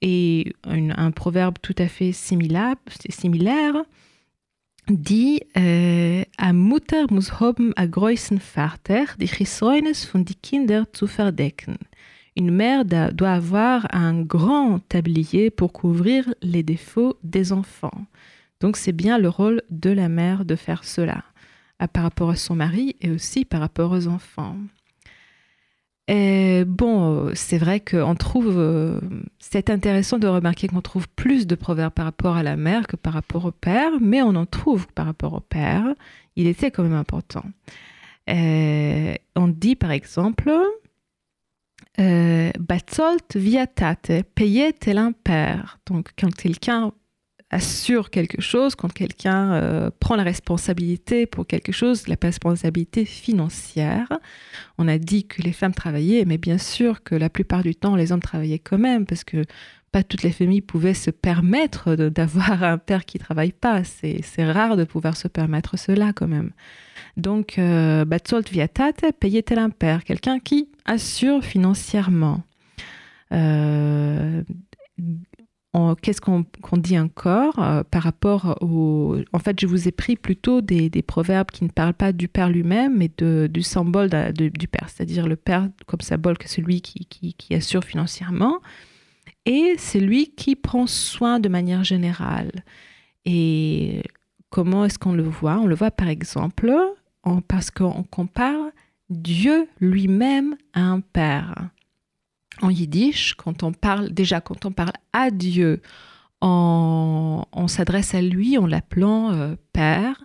Et 0.00 0.54
un 0.62 1.10
proverbe 1.10 1.56
tout 1.60 1.76
à 1.76 1.88
fait 1.88 2.12
similaire, 2.12 2.76
similaire 3.10 3.74
dit 4.88 5.42
äh, 5.54 6.24
Mutter 6.52 7.06
muss 7.10 7.40
haben 7.40 7.72
a 7.76 7.84
großen 7.86 8.40
Vater, 8.40 9.06
die 9.18 9.26
Gesäunis 9.26 10.04
von 10.04 10.24
die 10.24 10.36
Kinder 10.36 10.86
zu 10.92 11.08
verdecken 11.08 11.78
une 12.38 12.52
mère 12.52 12.84
doit 12.84 13.32
avoir 13.32 13.88
un 13.90 14.22
grand 14.22 14.78
tablier 14.88 15.50
pour 15.50 15.72
couvrir 15.72 16.32
les 16.40 16.62
défauts 16.62 17.16
des 17.24 17.52
enfants. 17.52 18.06
Donc 18.60 18.76
c'est 18.76 18.92
bien 18.92 19.18
le 19.18 19.28
rôle 19.28 19.62
de 19.70 19.90
la 19.90 20.08
mère 20.08 20.44
de 20.44 20.54
faire 20.54 20.84
cela, 20.84 21.24
par 21.92 22.04
rapport 22.04 22.30
à 22.30 22.36
son 22.36 22.54
mari 22.54 22.94
et 23.00 23.10
aussi 23.10 23.44
par 23.44 23.60
rapport 23.60 23.90
aux 23.90 24.06
enfants. 24.06 24.56
Et 26.06 26.64
bon, 26.64 27.32
c'est 27.34 27.58
vrai 27.58 27.80
qu'on 27.80 28.14
trouve, 28.14 28.54
euh, 28.56 29.00
c'est 29.40 29.68
intéressant 29.68 30.18
de 30.18 30.26
remarquer 30.28 30.68
qu'on 30.68 30.80
trouve 30.80 31.08
plus 31.08 31.46
de 31.46 31.54
proverbes 31.56 31.92
par 31.92 32.06
rapport 32.06 32.36
à 32.36 32.42
la 32.42 32.56
mère 32.56 32.86
que 32.86 32.96
par 32.96 33.12
rapport 33.12 33.44
au 33.44 33.52
père, 33.52 33.92
mais 34.00 34.22
on 34.22 34.34
en 34.36 34.46
trouve 34.46 34.86
par 34.94 35.06
rapport 35.06 35.34
au 35.34 35.40
père. 35.40 35.84
Il 36.36 36.46
était 36.46 36.70
quand 36.70 36.84
même 36.84 36.94
important. 36.94 37.44
on 38.28 39.48
dit 39.48 39.74
par 39.74 39.90
exemple, 39.90 40.50
euh, 42.00 42.50
Batzolt 42.58 43.36
viatate, 43.36 44.12
payer 44.34 44.72
tel. 44.72 44.98
Donc, 45.86 46.10
quand 46.18 46.34
quelqu'un 46.34 46.92
assure 47.50 48.10
quelque 48.10 48.42
chose, 48.42 48.74
quand 48.74 48.92
quelqu'un 48.92 49.52
euh, 49.52 49.90
prend 50.00 50.16
la 50.16 50.22
responsabilité 50.22 51.26
pour 51.26 51.46
quelque 51.46 51.72
chose, 51.72 52.06
la 52.06 52.16
responsabilité 52.20 53.04
financière. 53.04 54.08
On 54.76 54.86
a 54.86 54.98
dit 54.98 55.26
que 55.26 55.42
les 55.42 55.52
femmes 55.52 55.74
travaillaient, 55.74 56.24
mais 56.26 56.36
bien 56.36 56.58
sûr 56.58 57.02
que 57.02 57.14
la 57.14 57.30
plupart 57.30 57.62
du 57.62 57.74
temps, 57.74 57.96
les 57.96 58.12
hommes 58.12 58.20
travaillaient 58.20 58.58
quand 58.58 58.78
même, 58.78 59.06
parce 59.06 59.24
que 59.24 59.44
pas 59.90 60.02
toutes 60.02 60.22
les 60.22 60.32
familles 60.32 60.60
pouvaient 60.60 60.94
se 60.94 61.10
permettre 61.10 61.94
d'avoir 61.94 62.62
un 62.62 62.78
père 62.78 63.04
qui 63.04 63.18
travaille 63.18 63.52
pas. 63.52 63.82
C'est 63.84 64.52
rare 64.52 64.76
de 64.76 64.84
pouvoir 64.84 65.16
se 65.16 65.28
permettre 65.28 65.78
cela 65.78 66.12
quand 66.12 66.28
même. 66.28 66.52
Donc, 67.16 67.58
euh, 67.58 68.04
Batzolt 68.04 68.48
viatate, 68.50 69.04
payer 69.18 69.42
tel 69.42 69.58
un 69.58 69.70
père, 69.70 70.04
quelqu'un 70.04 70.38
qui 70.38 70.68
assure 70.84 71.42
financièrement. 71.42 72.42
Euh, 73.32 74.42
qu'est-ce 76.02 76.20
qu'on 76.20 76.44
dit 76.76 76.98
encore 76.98 77.58
euh, 77.58 77.82
par 77.82 78.02
rapport 78.02 78.58
au... 78.60 79.16
En 79.32 79.38
fait, 79.38 79.60
je 79.60 79.66
vous 79.66 79.88
ai 79.88 79.92
pris 79.92 80.16
plutôt 80.16 80.60
des, 80.60 80.90
proverbes 81.02 81.50
qui 81.50 81.64
ne 81.64 81.70
parlent 81.70 81.94
pas 81.94 82.12
du 82.12 82.28
père 82.28 82.50
lui-même, 82.50 82.96
mais 82.96 83.10
du 83.48 83.62
symbole 83.62 84.10
du 84.32 84.68
père, 84.68 84.88
c'est-à-dire 84.88 85.26
le 85.26 85.36
père 85.36 85.68
comme 85.86 86.00
symbole 86.00 86.38
que 86.38 86.48
celui 86.48 86.82
qui 86.82 87.54
assure 87.54 87.82
financièrement, 87.82 88.60
et 89.48 89.76
c'est 89.78 89.98
lui 89.98 90.26
qui 90.28 90.56
prend 90.56 90.86
soin 90.86 91.40
de 91.40 91.48
manière 91.48 91.82
générale. 91.82 92.52
Et 93.24 94.02
comment 94.50 94.84
est-ce 94.84 94.98
qu'on 94.98 95.14
le 95.14 95.22
voit? 95.22 95.58
On 95.58 95.66
le 95.66 95.74
voit 95.74 95.90
par 95.90 96.08
exemple 96.08 96.70
parce 97.48 97.70
qu'on 97.70 98.02
compare 98.02 98.70
Dieu 99.08 99.66
lui-même 99.80 100.54
à 100.74 100.82
un 100.82 101.00
père. 101.00 101.70
En 102.60 102.68
yiddish, 102.68 103.34
quand 103.34 103.62
on 103.62 103.72
parle, 103.72 104.10
déjà 104.10 104.42
quand 104.42 104.66
on 104.66 104.70
parle 104.70 104.92
à 105.14 105.30
Dieu, 105.30 105.80
on, 106.42 107.44
s'adresse 107.68 108.14
à 108.14 108.20
lui 108.20 108.58
en 108.58 108.66
l'appelant 108.66 109.32
euh, 109.32 109.56
Père 109.72 110.24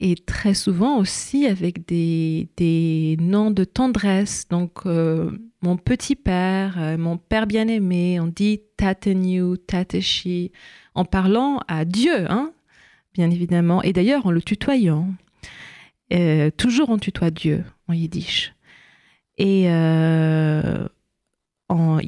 et 0.00 0.14
très 0.16 0.54
souvent 0.54 0.98
aussi 0.98 1.46
avec 1.46 1.86
des, 1.86 3.16
noms 3.20 3.50
de 3.50 3.64
tendresse. 3.64 4.48
Donc, 4.48 4.86
euh, 4.86 5.30
mon 5.64 5.78
petit 5.78 6.14
père, 6.14 6.76
euh, 6.78 6.98
mon 6.98 7.16
père 7.16 7.46
bien-aimé, 7.46 8.20
on 8.20 8.26
dit 8.26 8.60
Tatenu, 8.76 9.56
Tateshi, 9.66 10.52
en 10.94 11.06
parlant 11.06 11.60
à 11.68 11.86
Dieu, 11.86 12.30
hein, 12.30 12.52
bien 13.14 13.30
évidemment, 13.30 13.82
et 13.82 13.94
d'ailleurs 13.94 14.26
en 14.26 14.30
le 14.30 14.42
tutoyant. 14.42 15.08
toujours 16.58 16.90
on 16.90 16.98
tutoie 16.98 17.30
Dieu 17.30 17.64
en 17.88 17.94
yiddish. 17.94 18.52
Et 19.38 19.62
il 19.62 19.68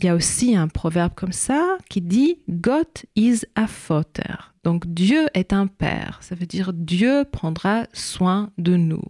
y 0.04 0.08
a 0.08 0.14
aussi 0.14 0.54
un 0.54 0.68
proverbe 0.68 1.14
comme 1.14 1.32
ça 1.32 1.78
qui 1.88 2.02
dit 2.02 2.40
Gott 2.48 3.06
is 3.16 3.40
a 3.54 3.66
Vater. 3.88 4.54
Donc 4.64 4.86
Dieu 4.86 5.28
est 5.32 5.54
un 5.54 5.66
père. 5.66 6.18
Ça 6.20 6.34
veut 6.34 6.46
dire 6.46 6.72
Dieu 6.74 7.24
prendra 7.24 7.86
soin 7.94 8.50
de 8.58 8.76
nous. 8.76 9.02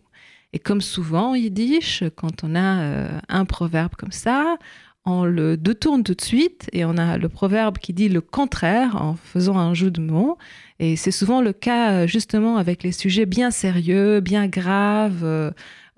Et 0.56 0.58
comme 0.58 0.80
souvent 0.80 1.32
en 1.32 1.34
yiddish, 1.34 2.02
quand 2.16 2.42
on 2.42 2.54
a 2.54 2.80
euh, 2.80 3.08
un 3.28 3.44
proverbe 3.44 3.94
comme 3.94 4.10
ça, 4.10 4.56
on 5.04 5.26
le 5.26 5.58
détourne 5.58 6.02
tout 6.02 6.14
de 6.14 6.22
suite 6.22 6.70
et 6.72 6.86
on 6.86 6.96
a 6.96 7.18
le 7.18 7.28
proverbe 7.28 7.76
qui 7.76 7.92
dit 7.92 8.08
le 8.08 8.22
contraire 8.22 8.96
en 8.96 9.16
faisant 9.16 9.58
un 9.58 9.74
jeu 9.74 9.90
de 9.90 10.00
mots. 10.00 10.38
Et 10.78 10.96
c'est 10.96 11.10
souvent 11.10 11.42
le 11.42 11.52
cas 11.52 11.92
euh, 11.92 12.06
justement 12.06 12.56
avec 12.56 12.84
les 12.84 12.92
sujets 12.92 13.26
bien 13.26 13.50
sérieux, 13.50 14.20
bien 14.20 14.46
graves. 14.46 15.24
Euh, 15.24 15.50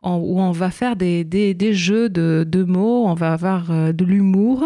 où 0.02 0.40
on 0.40 0.50
va 0.50 0.72
faire 0.72 0.96
des, 0.96 1.54
jeux 1.72 2.08
de, 2.08 2.64
mots, 2.64 3.06
on 3.06 3.14
va 3.14 3.32
avoir 3.32 3.92
de 3.92 4.04
l'humour. 4.04 4.64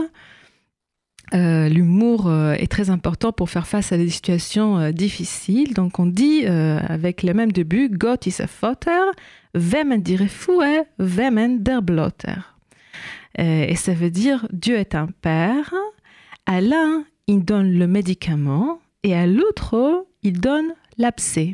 L'humour 1.33 2.31
est 2.31 2.71
très 2.71 2.91
important 2.91 3.33
pour 3.33 3.49
faire 3.49 3.67
face 3.67 3.93
à 3.93 3.97
des 3.97 4.11
situations 4.11 4.91
difficiles. 4.91 5.73
Donc 5.73 5.99
on 5.99 6.07
dit 6.07 6.45
avec 6.45 7.23
le 7.23 7.33
même 7.33 7.51
début, 7.51 7.89
Gott 7.89 8.27
is 8.27 8.43
a 8.43 8.47
Vater, 8.61 9.13
Refue, 9.55 10.85
wem 10.99 11.63
der 11.63 11.83
Blotter. 11.83 12.41
et 13.39 13.77
ça 13.77 13.95
veut 13.95 14.11
dire 14.11 14.47
Dieu 14.53 14.77
est 14.77 14.95
un 14.95 15.09
père. 15.21 15.75
À 16.47 16.61
l'un, 16.61 17.05
il 17.27 17.45
donne 17.45 17.73
le 17.73 17.87
médicament 17.87 18.81
et 19.03 19.15
à 19.15 19.27
l'autre, 19.27 20.07
il 20.23 20.41
donne 20.41 20.75
l'abcès 20.99 21.53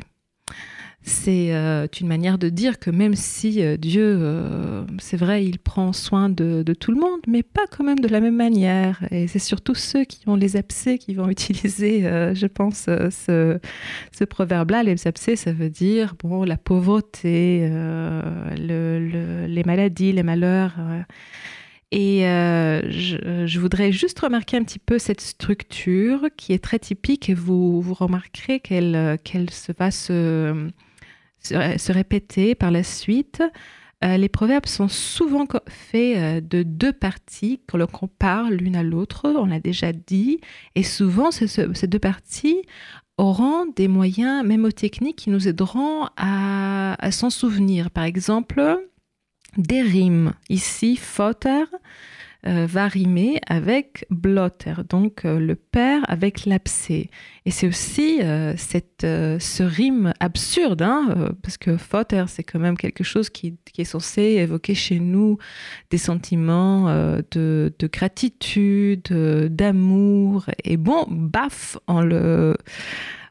c'est 1.01 1.53
euh, 1.53 1.87
une 1.99 2.07
manière 2.07 2.37
de 2.37 2.49
dire 2.49 2.77
que 2.77 2.89
même 2.89 3.15
si 3.15 3.63
euh, 3.63 3.77
Dieu, 3.77 4.17
euh, 4.19 4.83
c'est 4.99 5.15
vrai, 5.15 5.45
il 5.45 5.57
prend 5.57 5.93
soin 5.93 6.29
de, 6.29 6.63
tout 6.79 6.91
le 6.91 6.99
monde, 6.99 7.21
mais 7.27 7.41
pas 7.41 7.65
quand 7.71 7.83
même 7.83 7.99
de 7.99 8.07
la 8.07 8.19
même 8.19 8.35
manière. 8.35 9.01
Et 9.09 9.27
c'est 9.27 9.39
surtout 9.39 9.75
ceux 9.75 10.03
qui 10.03 10.27
ont 10.27 10.35
les 10.35 10.57
abcès 10.57 10.97
qui 10.97 11.13
vont 11.13 11.29
utiliser, 11.31 12.01
je 12.01 12.45
pense, 12.47 12.85
ce, 12.85 13.59
proverbe-là. 14.25 14.83
Les 14.83 15.07
abcès, 15.07 15.35
ça 15.35 15.53
veut 15.53 15.69
dire 15.69 16.15
bon, 16.21 16.43
la 16.43 16.57
pauvreté, 16.57 17.69
les 18.57 19.63
maladies, 19.65 20.11
les 20.11 20.23
malheurs. 20.23 20.75
Et 21.91 22.21
je, 22.21 23.59
voudrais 23.59 23.91
juste 23.91 24.19
remarquer 24.19 24.57
un 24.57 24.63
petit 24.63 24.79
peu 24.79 24.99
cette 24.99 25.21
structure 25.21 26.27
qui 26.37 26.53
est 26.53 26.63
très 26.63 26.79
typique 26.79 27.29
et 27.29 27.33
vous, 27.33 27.81
remarquerez 27.93 28.59
qu'elle 28.59 29.17
qu'elle 29.23 29.49
se 29.49 29.71
va 29.71 29.91
se 29.91 30.69
se, 31.41 31.91
répéter 31.91 32.55
par 32.55 32.71
la 32.71 32.83
suite. 32.83 33.43
Euh, 34.03 34.15
les 34.15 34.29
proverbes 34.29 34.65
sont 34.65 34.87
souvent 34.87 35.45
faits 35.67 36.17
euh, 36.17 36.41
de 36.41 36.63
deux 36.63 36.93
parties 36.93 37.61
qu'on 37.69 37.85
compare 37.85 38.49
l'une 38.49 38.77
à 38.77 38.83
l'autre, 38.83 39.29
on 39.35 39.45
l'a 39.45 39.59
déjà 39.59 39.91
dit, 39.91 40.39
et 40.75 40.83
souvent 40.83 41.31
ces 41.31 41.87
deux 41.87 41.99
parties 41.99 42.61
auront 43.19 43.65
des 43.75 43.89
moyens 43.89 44.45
mémotechniques 44.45 45.17
qui 45.17 45.29
nous 45.29 45.49
aideront 45.49 46.07
à, 46.15 46.95
s'en 47.11 47.29
souvenir. 47.29 47.91
Par 47.91 48.05
exemple, 48.05 48.79
des 49.57 49.81
rimes. 49.81 50.33
Ici, 50.47 50.95
Fotter, 50.95 51.65
euh, 52.47 52.65
va 52.67 52.87
rimer 52.87 53.39
avec 53.47 54.05
blotter, 54.09 54.73
donc 54.87 55.25
euh, 55.25 55.39
le 55.39 55.55
père 55.55 56.03
avec 56.07 56.45
l'abcès. 56.45 57.09
Et 57.45 57.51
c'est 57.51 57.67
aussi 57.67 58.19
cette, 58.57 59.01
ce 59.01 59.63
rime 59.63 60.13
absurde, 60.19 60.83
hein, 60.83 61.33
parce 61.41 61.57
que 61.57 61.77
Fotter, 61.77 62.25
c'est 62.27 62.43
quand 62.43 62.59
même 62.59 62.77
quelque 62.77 63.03
chose 63.03 63.29
qui, 63.29 63.57
est 63.77 63.83
censé 63.83 64.21
évoquer 64.21 64.75
chez 64.75 64.99
nous 64.99 65.37
des 65.89 65.97
sentiments 65.97 66.85
de, 67.31 67.73
de, 67.79 67.87
gratitude, 67.87 69.07
d'amour. 69.49 70.45
Et 70.63 70.77
bon, 70.77 71.07
baf, 71.09 71.77
on 71.87 72.01
le, 72.01 72.55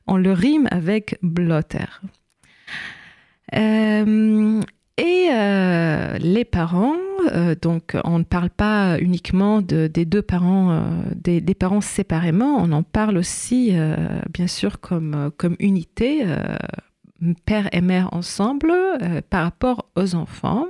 on 0.09 0.17
le 0.17 0.33
rime 0.33 0.67
avec 0.73 1.17
blotter. 1.23 1.85
Euh, 3.55 4.61
et 4.99 5.29
euh, 5.31 6.19
les 6.19 6.45
parents, 6.45 6.97
euh, 7.33 7.55
donc 7.55 7.97
on 8.05 8.19
ne 8.19 8.25
parle 8.25 8.51
pas 8.51 8.99
uniquement 8.99 9.63
des 9.63 9.89
deux 9.89 10.23
parents, 10.23 10.83
des, 11.15 11.41
parents 11.55 11.81
séparément, 11.81 12.57
on 12.59 12.73
en 12.73 12.83
parle 12.83 13.17
aussi 13.17 13.73
bien 14.33 14.49
sûr 14.49 14.81
comme, 14.81 15.31
comme 15.37 15.55
unité, 15.61 16.25
père 17.47 17.69
et 17.73 17.81
mère 17.81 18.13
ensemble 18.13 18.73
par 19.31 19.45
rapport 19.45 19.89
aux 19.95 20.17
enfants. 20.17 20.67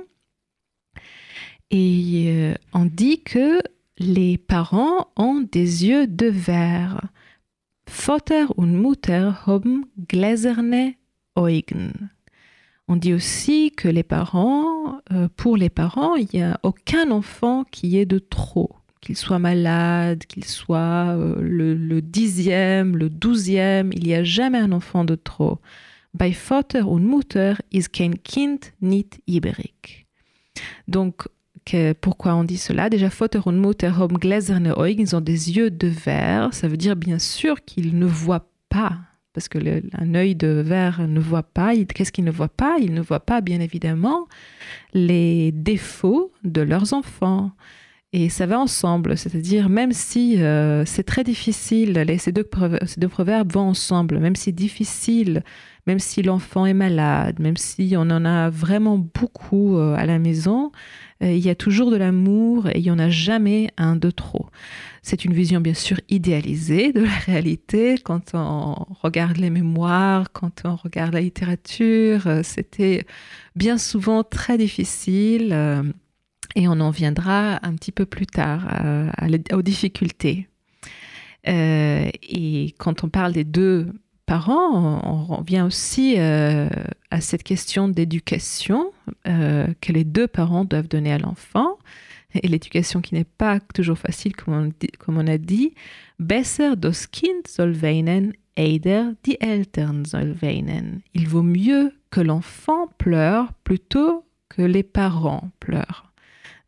Et 1.71 2.53
on 2.73 2.85
dit 2.85 3.23
que 3.23 3.59
les 3.97 4.37
parents 4.37 5.07
ont 5.17 5.41
des 5.51 5.87
yeux 5.87 6.07
de 6.07 6.27
verre. 6.27 7.09
Vater 7.89 8.45
und 8.55 8.79
Mutter 8.81 9.31
haben 9.47 9.87
gläserne 10.07 10.95
Augen. 11.35 12.11
On 12.91 12.95
dit 12.95 13.13
aussi 13.13 13.71
que 13.71 13.87
les 13.87 14.01
parents, 14.01 14.99
euh, 15.11 15.27
pour 15.37 15.57
les 15.57 15.69
parents, 15.69 16.15
il 16.15 16.27
n'y 16.33 16.41
a 16.41 16.59
aucun 16.63 17.11
enfant 17.11 17.63
qui 17.69 17.99
est 17.99 18.07
de 18.07 18.17
trop. 18.17 18.71
Qu'il 18.99 19.15
soit 19.15 19.37
malade, 19.37 20.25
qu'il 20.25 20.43
soit 20.43 21.15
euh, 21.15 21.35
le, 21.39 22.01
dixième, 22.01 22.97
le 22.97 23.11
douzième, 23.11 23.91
il 23.93 24.05
n'y 24.05 24.15
a 24.15 24.23
jamais 24.23 24.57
un 24.57 24.71
enfant 24.71 25.05
de 25.05 25.13
trop. 25.13 25.59
Bei 26.15 26.31
Vater 26.31 26.89
und 26.89 27.01
Mutter 27.01 27.53
ist 27.71 27.93
kein 27.93 28.15
Kind 28.23 28.73
nicht 28.81 29.19
übrig. 29.27 30.07
Donc, 30.87 31.27
pourquoi 32.01 32.33
on 32.33 32.43
dit 32.43 32.57
cela? 32.57 32.89
Déjà, 32.89 33.11
Vater 33.11 33.45
und 33.45 33.59
Mutter 33.59 33.97
haben 33.97 34.17
gläserne 34.17 34.73
Augen, 34.75 34.99
ils 34.99 35.15
ont 35.15 35.21
des 35.21 35.55
yeux 35.55 35.69
de 35.69 35.87
verre. 35.87 36.51
Ça 36.55 36.67
veut 36.67 36.77
dire 36.77 36.95
bien 36.95 37.19
sûr 37.19 37.63
qu'ils 37.63 37.99
ne 37.99 38.07
voient 38.07 38.49
pas 38.69 38.97
parce 39.33 39.47
que 39.47 39.59
un 39.97 40.15
œil 40.15 40.35
de 40.35 40.47
verre 40.47 41.07
ne 41.07 41.19
voit 41.19 41.43
pas. 41.43 41.75
Qu'est-ce 41.75 42.11
qu'il 42.11 42.25
ne 42.25 42.31
voit 42.31 42.49
pas? 42.49 42.77
Il 42.79 42.93
ne 42.93 43.01
voit 43.01 43.19
pas, 43.19 43.41
bien 43.41 43.59
évidemment, 43.59 44.27
les 44.93 45.51
défauts 45.51 46.31
de 46.43 46.61
leurs 46.61 46.93
enfants. 46.93 47.51
Et 48.11 48.29
ça 48.29 48.47
va 48.47 48.59
ensemble, 48.59 49.15
c'est-à-dire 49.15 49.69
même 49.69 49.91
si 49.91 50.41
euh, 50.41 50.83
c'est 50.83 51.03
très 51.03 51.23
difficile, 51.23 52.03
ces, 52.17 52.31
deux 52.31 52.43
proverbes 52.43 53.53
vont 53.53 53.69
ensemble, 53.69 54.17
même 54.17 54.35
si 54.35 54.51
difficile, 54.51 55.43
même 55.85 55.99
si 55.99 56.23
l'enfant 56.23 56.65
est 56.65 56.73
malade, 56.73 57.39
même 57.39 57.55
si 57.55 57.93
on 57.95 58.09
en 58.09 58.25
a 58.25 58.49
vraiment 58.49 58.97
beaucoup 58.97 59.77
euh, 59.77 59.93
à 59.93 60.07
la 60.07 60.17
maison, 60.17 60.71
euh, 61.21 61.31
il 61.31 61.45
y 61.45 61.51
a 61.51 61.55
toujours 61.55 61.91
de 61.91 61.97
l'amour 61.97 62.67
et 62.69 62.79
il 62.79 62.81
n'y 62.81 62.89
en 62.89 62.97
a 62.97 63.09
jamais 63.09 63.69
un 63.77 63.95
de 63.95 64.09
trop. 64.09 64.47
C'est 65.03 65.23
une 65.23 65.33
vision 65.33 65.61
bien 65.61 65.75
sûr 65.75 66.01
idéalisée 66.09 66.91
de 66.91 67.01
la 67.01 67.15
réalité. 67.27 67.99
Quand 68.03 68.33
on 68.33 68.87
regarde 69.03 69.37
les 69.37 69.51
mémoires, 69.51 70.31
quand 70.31 70.63
on 70.65 70.75
regarde 70.75 71.13
la 71.13 71.21
littérature, 71.21 72.27
c'était 72.41 73.05
bien 73.55 73.77
souvent 73.77 74.23
très 74.23 74.57
difficile 74.57 75.53
et 76.55 76.67
on 76.67 76.79
en 76.79 76.89
viendra 76.89 77.65
un 77.65 77.73
petit 77.75 77.91
peu 77.91 78.05
plus 78.05 78.27
tard 78.27 78.67
aux 79.53 79.61
difficultés. 79.61 80.47
et 81.45 82.75
quand 82.77 83.03
on 83.03 83.09
parle 83.09 83.33
des 83.33 83.43
deux 83.43 83.87
parents, 84.29 85.01
on 85.03 85.37
revient 85.37 85.61
aussi 85.61 86.15
euh, 86.17 86.69
à 87.09 87.19
cette 87.19 87.41
question 87.41 87.87
d'éducation 87.89 88.91
euh, 89.27 89.65
que 89.81 89.91
les 89.91 90.03
deux 90.03 90.27
parents 90.27 90.65
doivent 90.65 90.87
donner 90.87 91.11
à 91.11 91.17
l'enfant. 91.17 91.79
Et 92.35 92.47
l'éducation 92.47 93.01
qui 93.01 93.15
n'est 93.15 93.23
pas 93.23 93.59
toujours 93.73 93.97
facile, 93.97 94.35
comme 94.35 94.53
on, 94.53 94.65
dit, 94.79 94.91
comme 94.99 95.17
on 95.17 95.25
a 95.25 95.39
dit. 95.39 95.73
Besser 96.19 96.75
das 96.77 97.07
Kind 97.07 97.47
soll 97.47 97.73
weinen, 97.73 98.33
eider 98.55 99.15
die 99.23 99.41
Eltern 99.41 100.05
soll 100.05 100.35
weinen. 100.39 101.01
Il 101.15 101.27
vaut 101.27 101.41
mieux 101.41 101.91
que 102.11 102.21
l'enfant 102.21 102.87
pleure 102.99 103.51
plutôt 103.63 104.25
que 104.47 104.61
les 104.61 104.83
parents 104.83 105.49
pleurent. 105.59 106.08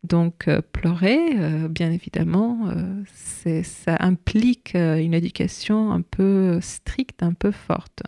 Donc 0.02 0.48
euh, 0.48 0.60
pleurer, 0.60 1.38
euh, 1.38 1.68
bien 1.68 1.92
évidemment, 1.92 2.68
euh, 2.68 3.62
ça 3.62 3.96
implique 4.00 4.74
une 4.74 5.14
éducation 5.14 5.92
un 5.92 6.02
peu 6.02 6.60
stricte, 6.60 7.22
un 7.22 7.34
peu 7.34 7.52
forte. 7.52 8.02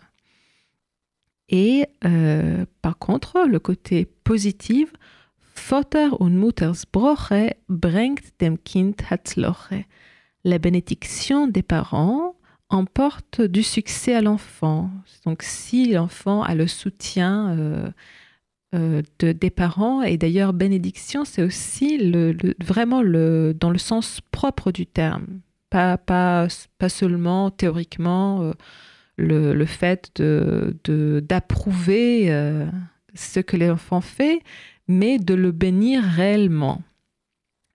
Et 1.47 1.85
par 2.81 2.97
contre, 2.97 3.45
le 3.47 3.59
côté 3.59 4.05
positif, 4.23 4.91
Vater 5.69 6.19
und 6.19 6.33
bringt 7.69 8.23
dem 8.39 8.57
Kind 8.57 8.95
Herzloche. 9.09 9.85
La 10.43 10.57
bénédiction 10.57 11.47
des 11.47 11.61
parents 11.61 12.35
emporte 12.69 13.41
du 13.41 13.61
succès 13.61 14.15
à 14.15 14.21
l'enfant. 14.21 14.89
Donc 15.25 15.43
si 15.43 15.91
l'enfant 15.91 16.41
a 16.41 16.55
le 16.55 16.65
soutien 16.65 17.93
euh, 18.73 19.03
de, 19.19 19.31
des 19.31 19.51
parents. 19.51 20.01
Et 20.01 20.17
d'ailleurs, 20.17 20.51
bénédiction, 20.51 21.23
c'est 21.23 21.43
aussi 21.43 21.97
le, 21.97 22.35
vraiment 22.63 23.01
le, 23.01 23.53
dans 23.53 23.69
le 23.69 23.77
sens 23.77 24.21
propre 24.31 24.71
du 24.71 24.87
terme, 24.87 25.39
pas, 25.69 25.97
pas, 25.97 26.47
pas 26.77 26.89
seulement 26.89 27.51
théoriquement 27.51 28.41
euh, 28.41 28.53
le, 29.17 29.53
le, 29.53 29.65
fait 29.65 30.11
d'approuver 30.19 32.25
de, 32.25 32.31
euh, 32.31 32.65
ce 33.13 33.39
que 33.39 33.55
l'enfant 33.55 34.01
fait, 34.01 34.41
mais 34.87 35.19
de 35.19 35.35
le 35.35 35.51
bénir 35.51 36.03
réellement. 36.03 36.81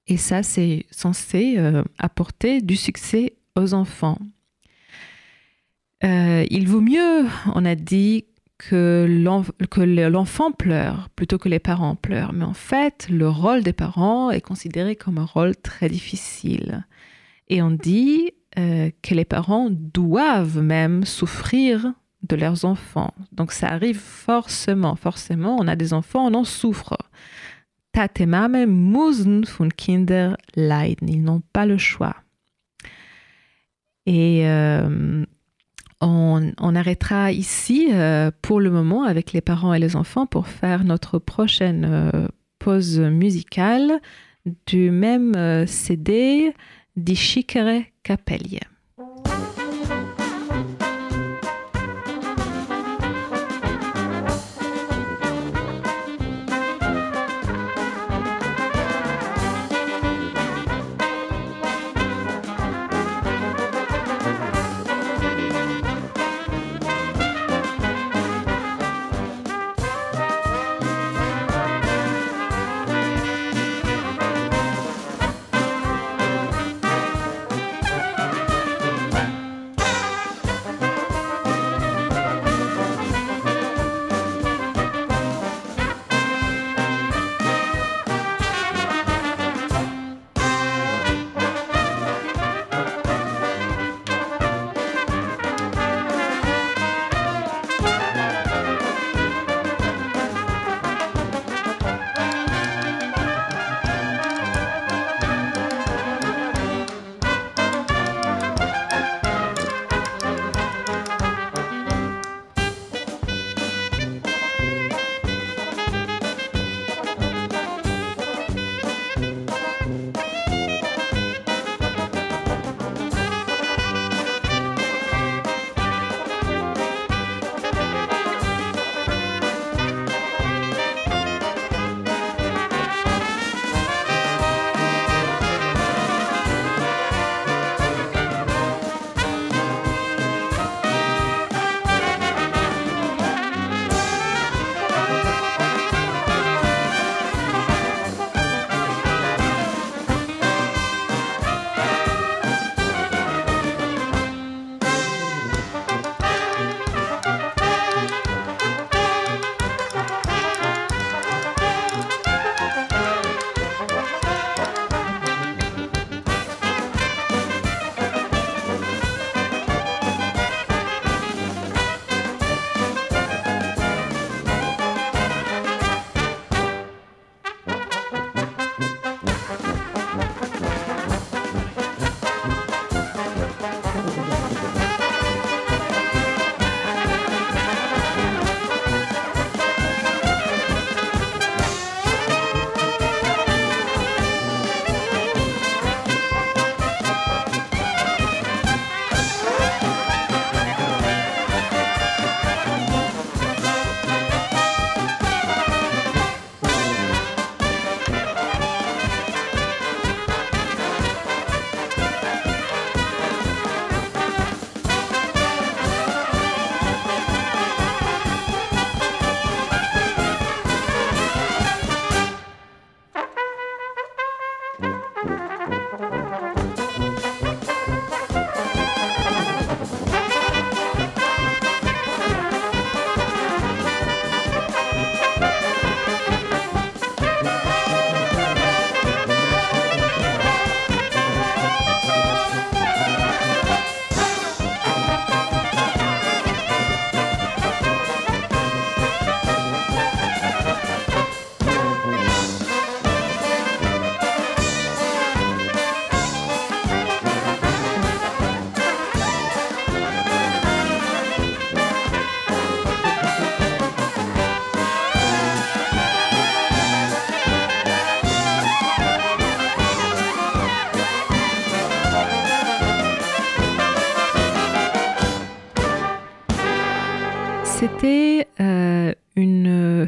Et 0.09 0.16
ça, 0.16 0.42
c'est 0.42 0.87
censé 0.90 1.57
apporter 1.98 2.62
du 2.62 2.74
succès 2.74 3.35
aux 3.55 3.74
enfants. 3.74 4.18
il 6.03 6.66
vaut 6.66 6.81
mieux, 6.81 7.26
on 7.55 7.64
a 7.64 7.76
dit, 7.76 8.24
que 8.61 9.07
l'enfant 9.09 10.53
pleure 10.53 11.09
plutôt 11.16 11.38
que 11.38 11.49
les 11.49 11.59
parents 11.59 11.96
pleurent. 11.96 12.35
Mais 12.35 12.44
en 12.44 12.53
fait, 12.53 13.09
le 13.11 13.29
rôle 13.29 13.62
des 13.62 13.73
parents 13.73 14.31
est 14.31 14.42
considéré 14.42 14.96
comme 14.96 15.16
un 15.16 15.25
rôle 15.25 15.57
très 15.57 15.88
difficile. 15.88 16.85
Et 17.49 17.62
on 17.62 17.70
dit 17.70 18.33
euh, 18.59 18.90
que 19.03 19.14
les 19.14 19.25
parents 19.25 19.68
doivent 19.70 20.61
même 20.61 21.05
souffrir 21.05 21.94
de 22.29 22.37
leurs 22.37 22.66
enfants. 22.66 23.14
Donc 23.33 23.53
ça 23.53 23.68
arrive 23.68 23.99
forcément, 23.99 24.94
forcément, 24.94 25.57
on 25.59 25.66
a 25.66 25.75
des 25.75 25.94
enfants, 25.94 26.27
on 26.27 26.35
en 26.35 26.44
souffre. 26.44 26.99
Tate 27.92 28.20
Mame 28.20 28.92
von 28.94 29.68
Kinder 29.75 30.35
leiden. 30.55 31.09
Ils 31.09 31.23
n'ont 31.23 31.42
pas 31.53 31.64
le 31.64 31.79
choix. 31.79 32.14
Et 34.05 34.42
euh, 34.44 35.25
on, 36.00 36.74
arrêtera 36.74 37.32
ici 37.32 37.88
euh, 37.92 38.30
pour 38.42 38.60
le 38.60 38.70
moment 38.70 39.04
avec 39.04 39.32
les 39.32 39.40
parents 39.40 39.74
et 39.74 39.78
les 39.78 39.96
enfants 39.96 40.26
pour 40.26 40.48
faire 40.48 40.84
notre 40.84 41.18
prochaine 41.18 41.84
euh, 41.84 42.28
pause 42.58 42.98
musicale 42.98 44.00
du 44.66 44.90
même 44.90 45.34
euh, 45.36 45.66
CD 45.66 46.54
di 46.96 47.14
Chicere 47.14 47.84
Capelli. 48.02 48.60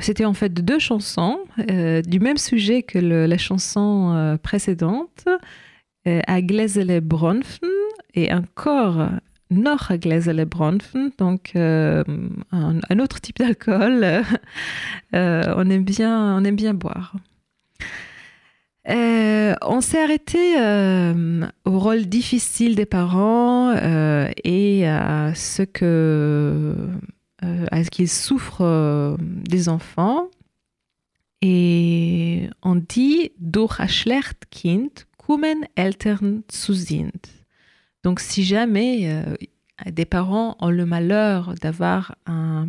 C'était 0.02 0.24
en 0.24 0.34
fait 0.34 0.52
deux 0.52 0.78
chansons 0.78 1.38
euh, 1.70 2.02
du 2.02 2.20
même 2.20 2.36
sujet 2.36 2.82
que 2.82 2.98
la 2.98 3.38
chanson 3.38 4.12
euh, 4.14 4.36
précédente, 4.36 5.26
euh, 6.06 6.20
à 6.26 6.42
Glazele 6.42 7.00
Bronfen 7.00 7.68
et 8.14 8.32
encore 8.32 9.08
Noch 9.50 9.90
à 9.90 9.98
Glazele 9.98 10.44
Bronfen, 10.44 11.10
donc 11.18 11.52
un, 11.54 12.98
autre 12.98 13.20
type 13.20 13.38
d'alcool. 13.38 14.22
On 15.12 15.70
aime 15.70 15.84
bien, 15.84 16.36
on 16.36 16.44
aime 16.44 16.56
bien 16.56 16.74
boire. 16.74 17.14
On 18.86 19.80
s'est 19.80 20.02
arrêté 20.02 20.56
au 21.64 21.78
rôle 21.78 22.06
difficile 22.06 22.74
des 22.74 22.86
parents 22.86 23.74
et 24.42 24.86
à 24.88 25.34
ce 25.34 25.62
que 25.62 26.74
à 27.42 27.84
ce 27.84 27.90
qu'ils 27.90 28.08
souffrent 28.08 28.62
euh, 28.62 29.16
des 29.18 29.68
enfants. 29.68 30.28
Et 31.40 32.48
on 32.62 32.76
dit 32.76 33.32
schlecht 33.88 34.46
Kind 34.50 35.06
kommen 35.16 35.66
Eltern 35.74 36.44
zu 36.48 36.74
sind. 36.74 37.28
Donc 38.04 38.20
si 38.20 38.44
jamais 38.44 39.02
euh, 39.04 39.34
des 39.90 40.04
parents 40.04 40.56
ont 40.60 40.70
le 40.70 40.86
malheur 40.86 41.54
d'avoir 41.60 42.14
un, 42.26 42.68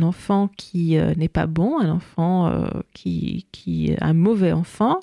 enfant 0.00 0.46
qui 0.56 0.96
euh, 0.96 1.12
n'est 1.16 1.28
pas 1.28 1.48
bon, 1.48 1.80
un 1.80 1.90
enfant 1.90 2.46
euh, 2.46 2.68
qui, 2.94 3.48
qui 3.50 3.96
un 4.00 4.12
mauvais 4.12 4.52
enfant, 4.52 5.00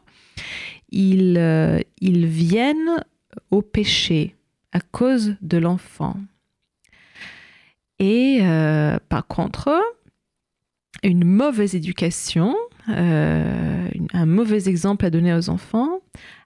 ils, 0.90 1.38
euh, 1.38 1.82
ils 2.00 2.26
viennent 2.28 3.04
au 3.52 3.62
péché 3.62 4.36
à 4.72 4.80
cause 4.80 5.36
de 5.42 5.58
l'enfant. 5.58 6.16
Et 8.00 8.40
euh, 8.42 8.98
par 9.10 9.28
contre, 9.28 9.82
une 11.04 11.24
mauvaise 11.24 11.76
éducation, 11.76 12.56
euh, 12.90 13.90
un 14.14 14.26
mauvais 14.26 14.68
exemple 14.68 15.06
à 15.06 15.10
donner 15.10 15.34
aux 15.34 15.50
enfants, 15.50 16.02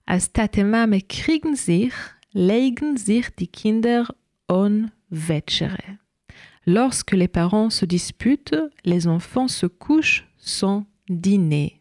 als 0.06 0.32
Tatemame 0.32 1.02
kriegen 1.02 1.56
sich, 1.56 1.94
legen 2.34 2.98
sich 2.98 3.30
die 3.36 3.48
Kinder 3.48 4.06
unwetschere. 4.48 5.98
Lorsque 6.66 7.14
les 7.14 7.28
parents 7.28 7.70
se 7.70 7.86
disputent, 7.86 8.56
les 8.86 9.08
enfants 9.08 9.48
se 9.48 9.66
couchent 9.66 10.28
sans 10.38 10.86
dîner. 11.10 11.80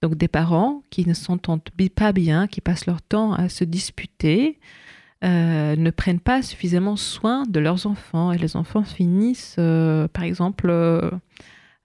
Donc 0.00 0.16
des 0.16 0.28
parents 0.28 0.82
qui 0.90 1.06
ne 1.06 1.14
s'entendent 1.14 1.62
pas 1.94 2.12
bien, 2.12 2.46
qui 2.46 2.60
passent 2.60 2.86
leur 2.86 3.02
temps 3.02 3.32
à 3.32 3.48
se 3.48 3.64
disputer, 3.64 4.58
euh, 5.24 5.76
ne 5.76 5.90
prennent 5.90 6.18
pas 6.18 6.42
suffisamment 6.42 6.96
soin 6.96 7.44
de 7.44 7.60
leurs 7.60 7.86
enfants 7.86 8.32
et 8.32 8.38
les 8.38 8.56
enfants 8.56 8.82
finissent, 8.82 9.54
euh, 9.58 10.08
par 10.08 10.24
exemple, 10.24 10.68
euh, 10.68 11.10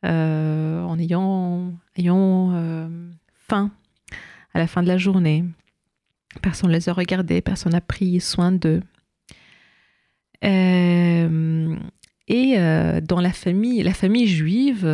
en 0.04 0.98
ayant, 0.98 1.72
ayant 1.98 2.90
faim 3.48 3.72
à 4.56 4.60
la 4.60 4.66
fin 4.66 4.82
de 4.82 4.88
la 4.88 4.98
journée. 4.98 5.46
Personne 6.42 6.70
ne 6.70 6.76
les 6.76 6.90
a 6.90 6.94
regardés, 6.94 7.42
personne 7.42 7.74
n'a 7.74 7.82
pris 7.82 8.20
soin 8.20 8.52
d'eux. 8.52 8.82
Et 10.42 11.28
dans 12.58 13.22
la 13.22 13.34
famille, 13.34 13.84
la 13.84 13.94
famille 13.94 14.28
juive 14.28 14.88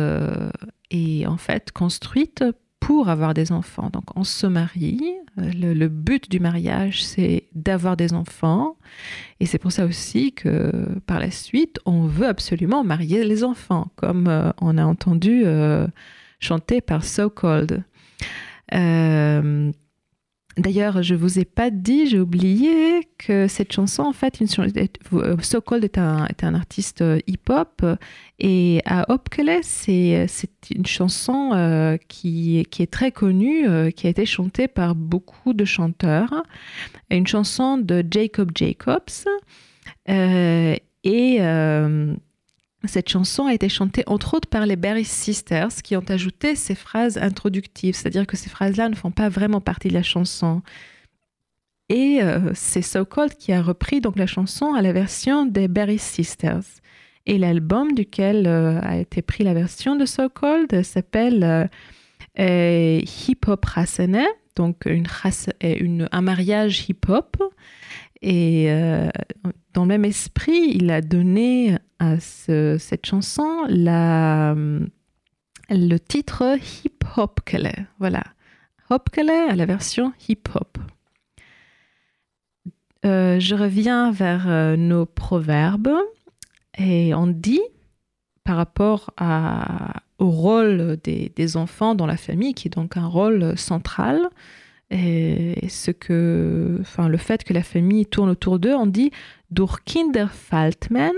est 0.90 1.26
en 1.26 1.38
fait 1.38 1.72
construite 1.72 2.44
pour 2.84 3.08
avoir 3.08 3.32
des 3.32 3.50
enfants. 3.50 3.88
Donc 3.90 4.04
on 4.14 4.24
se 4.24 4.46
marie, 4.46 5.14
le, 5.36 5.72
le 5.72 5.88
but 5.88 6.30
du 6.30 6.38
mariage 6.38 7.02
c'est 7.02 7.44
d'avoir 7.54 7.96
des 7.96 8.12
enfants 8.12 8.76
et 9.40 9.46
c'est 9.46 9.58
pour 9.58 9.72
ça 9.72 9.86
aussi 9.86 10.32
que 10.32 10.70
par 11.06 11.18
la 11.18 11.30
suite 11.30 11.78
on 11.86 12.02
veut 12.06 12.26
absolument 12.26 12.84
marier 12.84 13.24
les 13.24 13.42
enfants 13.42 13.88
comme 13.96 14.28
euh, 14.28 14.50
on 14.60 14.76
a 14.76 14.84
entendu 14.84 15.42
euh, 15.46 15.86
chanter 16.40 16.80
par 16.82 17.04
So 17.04 17.30
Cold. 17.30 17.82
Euh, 18.74 19.72
D'ailleurs, 20.56 21.02
je 21.02 21.14
vous 21.14 21.38
ai 21.40 21.44
pas 21.44 21.70
dit, 21.70 22.06
j'ai 22.06 22.20
oublié 22.20 23.08
que 23.18 23.48
cette 23.48 23.72
chanson, 23.72 24.04
en 24.04 24.12
fait, 24.12 24.40
une, 24.40 24.46
euh, 25.14 25.36
So 25.42 25.60
Cold 25.60 25.84
est 25.84 25.98
un, 25.98 26.54
artiste 26.54 27.02
euh, 27.02 27.18
hip-hop 27.26 27.82
et 28.40 28.80
à 28.84 29.10
Opkele, 29.12 29.60
c'est 29.62 30.26
une 30.70 30.86
chanson 30.86 31.52
euh, 31.54 31.96
qui, 32.08 32.58
est 32.58 32.90
très 32.90 33.12
connue, 33.12 33.68
euh, 33.68 33.90
qui 33.90 34.06
a 34.08 34.10
été 34.10 34.26
chantée 34.26 34.66
par 34.66 34.96
beaucoup 34.96 35.54
de 35.54 35.64
chanteurs. 35.64 36.42
Une 37.10 37.26
chanson 37.26 37.78
de 37.78 38.04
Jacob 38.10 38.50
Jacobs 38.54 39.00
euh, 40.08 40.74
et 41.04 41.38
cette 42.86 43.08
chanson 43.08 43.46
a 43.46 43.54
été 43.54 43.68
chantée 43.68 44.02
entre 44.06 44.34
autres 44.34 44.48
par 44.48 44.66
les 44.66 44.76
Berry 44.76 45.04
Sisters 45.04 45.74
qui 45.82 45.96
ont 45.96 46.04
ajouté 46.08 46.56
ces 46.56 46.74
phrases 46.74 47.18
introductives, 47.18 47.94
c'est-à-dire 47.94 48.26
que 48.26 48.36
ces 48.36 48.50
phrases-là 48.50 48.88
ne 48.88 48.94
font 48.94 49.10
pas 49.10 49.28
vraiment 49.28 49.60
partie 49.60 49.88
de 49.88 49.94
la 49.94 50.02
chanson. 50.02 50.62
Et 51.88 52.20
euh, 52.22 52.52
c'est 52.54 52.82
So 52.82 53.04
Cold 53.04 53.34
qui 53.34 53.52
a 53.52 53.62
repris 53.62 54.00
donc 54.00 54.16
la 54.16 54.26
chanson 54.26 54.74
à 54.74 54.82
la 54.82 54.92
version 54.92 55.44
des 55.44 55.68
Berry 55.68 55.98
Sisters. 55.98 56.64
Et 57.26 57.38
l'album 57.38 57.92
duquel 57.92 58.46
euh, 58.46 58.80
a 58.82 58.96
été 58.96 59.22
pris 59.22 59.44
la 59.44 59.54
version 59.54 59.96
de 59.96 60.06
So 60.06 60.28
Cold 60.28 60.82
s'appelle 60.82 61.68
euh, 62.38 63.00
Hip 63.28 63.46
Hop 63.46 63.64
Rasene, 63.64 64.24
donc 64.56 64.86
une, 64.86 66.08
un 66.10 66.20
mariage 66.20 66.88
hip-hop. 66.88 67.36
Et 68.26 68.70
euh, 68.70 69.10
dans 69.74 69.82
le 69.82 69.88
même 69.88 70.06
esprit, 70.06 70.70
il 70.70 70.90
a 70.90 71.02
donné 71.02 71.76
à 71.98 72.18
ce, 72.20 72.78
cette 72.78 73.04
chanson 73.04 73.66
la, 73.68 74.54
le 75.68 75.96
titre 75.98 76.56
Hip 76.84 77.04
Hop 77.18 77.40
Kele. 77.44 77.86
Voilà. 77.98 78.22
Hop 78.88 79.10
Kele 79.10 79.30
à 79.30 79.54
la 79.54 79.66
version 79.66 80.14
hip 80.26 80.48
hop. 80.54 80.78
Euh, 83.04 83.38
je 83.38 83.54
reviens 83.54 84.10
vers 84.10 84.48
euh, 84.48 84.76
nos 84.76 85.04
proverbes 85.04 85.92
et 86.78 87.12
on 87.12 87.26
dit 87.26 87.60
par 88.42 88.56
rapport 88.56 89.10
au 90.18 90.30
rôle 90.30 90.96
des, 91.04 91.56
enfants 91.58 91.94
dans 91.94 92.06
la 92.06 92.16
famille, 92.16 92.54
qui 92.54 92.68
est 92.68 92.74
donc 92.74 92.96
un 92.96 93.06
rôle 93.06 93.58
central, 93.58 94.30
et 94.96 95.68
ce 95.68 95.90
que, 95.90 96.78
enfin, 96.80 97.08
le 97.08 97.16
fait 97.16 97.42
que 97.42 97.52
la 97.52 97.64
famille 97.64 98.06
tourne 98.06 98.30
autour 98.30 98.60
d'eux, 98.60 98.74
on 98.74 98.86
dit 98.86 99.10
Durch 99.50 99.84
Kinder 99.84 100.28
fällt 100.28 100.90
man, 100.90 101.12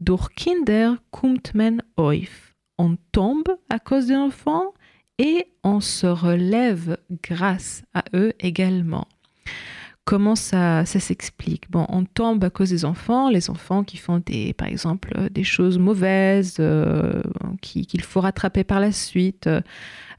durch 0.00 0.30
Kinder 0.34 0.96
kommt 1.10 1.54
man 1.54 1.82
auf. 1.96 2.54
On 2.78 2.96
tombe 3.12 3.58
à 3.68 3.78
cause 3.78 4.06
des 4.06 4.16
enfants 4.16 4.72
et 5.18 5.46
on 5.62 5.80
se 5.80 6.06
relève 6.06 6.96
grâce 7.22 7.82
à 7.92 8.04
eux 8.14 8.32
également. 8.40 9.06
Comment 10.08 10.36
ça, 10.36 10.86
ça 10.86 11.00
s'explique? 11.00 11.70
Bon, 11.70 11.84
on 11.90 12.06
tombe 12.06 12.42
à 12.42 12.48
cause 12.48 12.70
des 12.70 12.86
enfants, 12.86 13.28
les 13.28 13.50
enfants 13.50 13.84
qui 13.84 13.98
font 13.98 14.22
des, 14.24 14.54
par 14.54 14.66
exemple, 14.66 15.28
des 15.30 15.44
choses 15.44 15.78
mauvaises, 15.78 16.56
euh, 16.60 17.20
qu'il 17.60 17.86
qui 17.86 17.98
faut 17.98 18.22
rattraper 18.22 18.64
par 18.64 18.80
la 18.80 18.90
suite. 18.90 19.50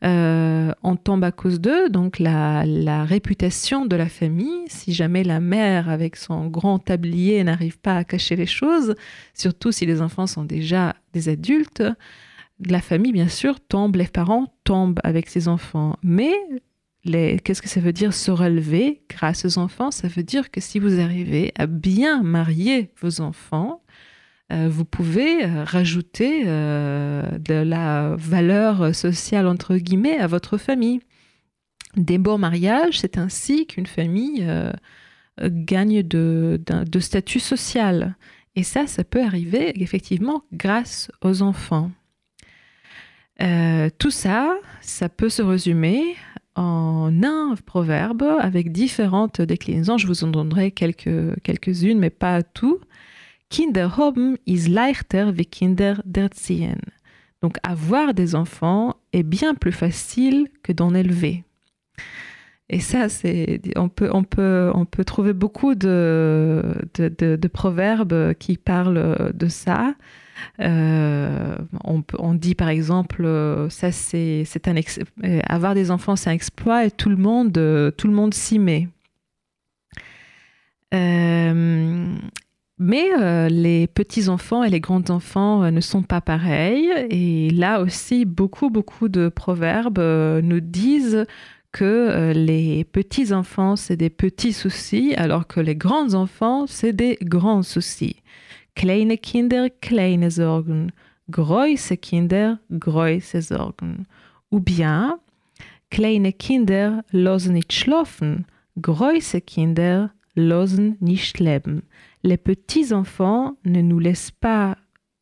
Euh, 0.04 0.72
on 0.84 0.96
tombe 0.96 1.24
à 1.24 1.32
cause 1.32 1.60
d'eux, 1.60 1.90
donc 1.90 2.20
la, 2.20 2.68
la, 2.68 3.04
réputation 3.04 3.88
de 3.88 3.96
la 3.96 4.10
famille, 4.10 4.62
si 4.68 4.94
jamais 4.94 5.24
la 5.24 5.40
mère 5.40 5.90
avec 5.90 6.18
son 6.18 6.46
grand 6.46 6.78
tablier 6.78 7.44
n'arrive 7.44 7.80
pas 7.80 7.96
à 7.96 8.04
cacher 8.04 8.36
les 8.36 8.46
choses, 8.46 8.94
surtout 9.34 9.72
si 9.72 9.88
les 9.88 10.04
enfants 10.04 10.28
sont 10.28 10.46
déjà 10.46 10.96
des 11.14 11.30
adultes, 11.30 11.82
la 12.64 12.82
famille, 12.82 13.12
bien 13.12 13.28
sûr, 13.28 13.60
tombe, 13.60 13.96
les 13.96 14.06
parents 14.06 14.54
tombent 14.66 15.00
avec 15.04 15.30
ses 15.30 15.48
enfants. 15.48 15.98
Mais 16.04 16.34
qu'est-ce 17.06 17.62
que 17.62 17.70
ça 17.70 17.80
veut 17.80 17.94
dire 17.94 18.14
se 18.14 18.32
relever 18.32 19.02
grâce 19.10 19.46
aux 19.46 19.58
enfants? 19.58 19.92
Ça 19.92 20.08
veut 20.08 20.24
dire 20.24 20.52
que 20.52 20.62
si 20.62 20.80
vous 20.80 21.00
arrivez 21.00 21.52
à 21.58 21.66
bien 21.66 22.24
marier 22.24 22.92
vos 23.02 23.22
enfants, 23.22 23.82
euh, 24.52 24.68
vous 24.70 24.86
pouvez 24.86 25.46
euh, 25.46 25.64
rajouter 25.64 26.44
euh, 26.46 27.38
de 27.38 27.54
la 27.54 28.16
valeur 28.18 28.96
sociale, 28.96 29.48
entre 29.48 29.78
guillemets, 29.78 30.18
à 30.18 30.28
votre 30.28 30.58
famille. 30.58 31.02
Des 31.96 32.18
bons 32.18 32.38
mariages, 32.38 33.00
c'est 33.00 33.18
ainsi 33.18 33.66
qu'une 33.66 33.88
famille 33.88 34.48
gagne 35.42 36.04
de, 36.04 36.62
statut 37.00 37.40
social. 37.40 38.16
Et 38.56 38.62
ça, 38.62 38.86
ça 38.86 39.04
peut 39.04 39.24
arriver 39.24 39.82
effectivement 39.82 40.44
grâce 40.54 41.12
aux 41.24 41.42
enfants. 41.42 41.90
Tout 43.40 44.12
ça, 44.12 44.56
ça 44.82 45.10
peut 45.10 45.30
se 45.30 45.42
résumer 45.42 46.16
en 46.60 47.24
un 47.24 47.56
proverbe 47.66 48.24
avec 48.40 48.74
différentes 48.74 49.42
déclinaisons. 49.42 49.98
Je 49.98 50.08
vous 50.08 50.26
en 50.26 50.28
donnerai 50.28 50.72
quelques, 50.72 51.42
quelques-unes, 51.42 52.00
mais 52.00 52.10
pas 52.10 52.44
tout. 52.44 52.80
Kinder 53.50 53.88
haben 53.98 54.38
ist 54.46 54.68
leichter 54.68 55.38
wie 55.38 55.46
Kinder 55.46 55.96
d'erziehen. 56.06 56.82
Donc 57.42 57.58
avoir 57.64 58.14
des 58.14 58.36
enfants 58.36 58.98
est 59.14 59.24
bien 59.24 59.56
plus 59.56 59.72
facile 59.72 60.50
que 60.62 60.74
d'en 60.74 60.94
élever. 60.94 61.46
Et 62.70 62.82
ça, 62.82 63.08
c'est, 63.08 63.62
on 63.78 63.88
peut, 63.88 64.10
on 64.14 64.24
peut, 64.24 64.70
on 64.76 64.86
peut 64.86 65.06
trouver 65.06 65.34
beaucoup 65.34 65.76
de, 65.76 66.76
de 66.98 67.48
proverbes 67.48 68.34
qui 68.34 68.58
parlent 68.58 69.32
de 69.34 69.48
ça. 69.48 69.96
On, 70.60 72.04
on, 72.18 72.34
dit 72.34 72.56
par 72.56 72.70
exemple, 72.70 73.26
ça 73.70 73.92
c'est, 73.92 74.46
un 74.66 74.76
avoir 75.48 75.74
des 75.74 75.92
enfants 75.92 76.16
c'est 76.16 76.30
un 76.30 76.34
exploit 76.34 76.86
et 76.86 76.92
tout 76.92 77.10
le 77.10 77.18
monde, 77.18 78.34
s'y 78.34 78.60
met. 78.60 78.88
Mais 82.80 83.10
euh, 83.20 83.50
les 83.50 83.88
petits-enfants 83.88 84.64
et 84.64 84.70
les 84.70 84.80
grands-enfants 84.80 85.64
euh, 85.64 85.72
ne 85.72 85.82
sont 85.82 86.02
pas 86.02 86.22
pareils. 86.22 86.90
Et 87.10 87.50
là 87.50 87.82
aussi, 87.82 88.24
beaucoup, 88.24 88.70
beaucoup 88.70 89.10
de 89.10 89.28
proverbes 89.28 90.00
euh, 90.00 90.42
nous 90.42 90.62
disent 90.62 91.26
que 91.74 92.32
les 92.34 92.84
petits-enfants, 92.84 93.76
c'est 93.76 93.96
des 93.96 94.10
petits 94.10 94.54
soucis, 94.54 95.14
alors 95.18 95.46
que 95.46 95.60
les 95.60 95.76
grands-enfants, 95.76 96.66
c'est 96.66 96.94
des 96.94 97.20
grands 97.22 97.62
soucis. 97.62 98.16
Kleine 98.80 99.18
Kinder, 99.18 99.70
kleine 99.82 100.32
Sorgen. 100.32 100.92
Große 101.30 101.98
Kinder, 101.98 102.60
große 102.72 103.42
Sorgen. 103.42 104.06
Ou 104.50 104.60
bien, 104.60 105.20
kleine 105.92 106.32
Kinder 106.32 107.04
losen 107.12 107.54
nicht 107.54 107.74
schlafen. 107.74 108.46
Große 108.82 109.42
Kinder 109.42 110.12
losen 110.34 110.96
nicht 111.02 111.40
leben 111.40 111.84
les 112.24 112.38
petits-enfants 112.38 113.58
ne 113.66 113.82
nous 113.82 114.00
laissent 114.00 114.32
pas 114.32 114.78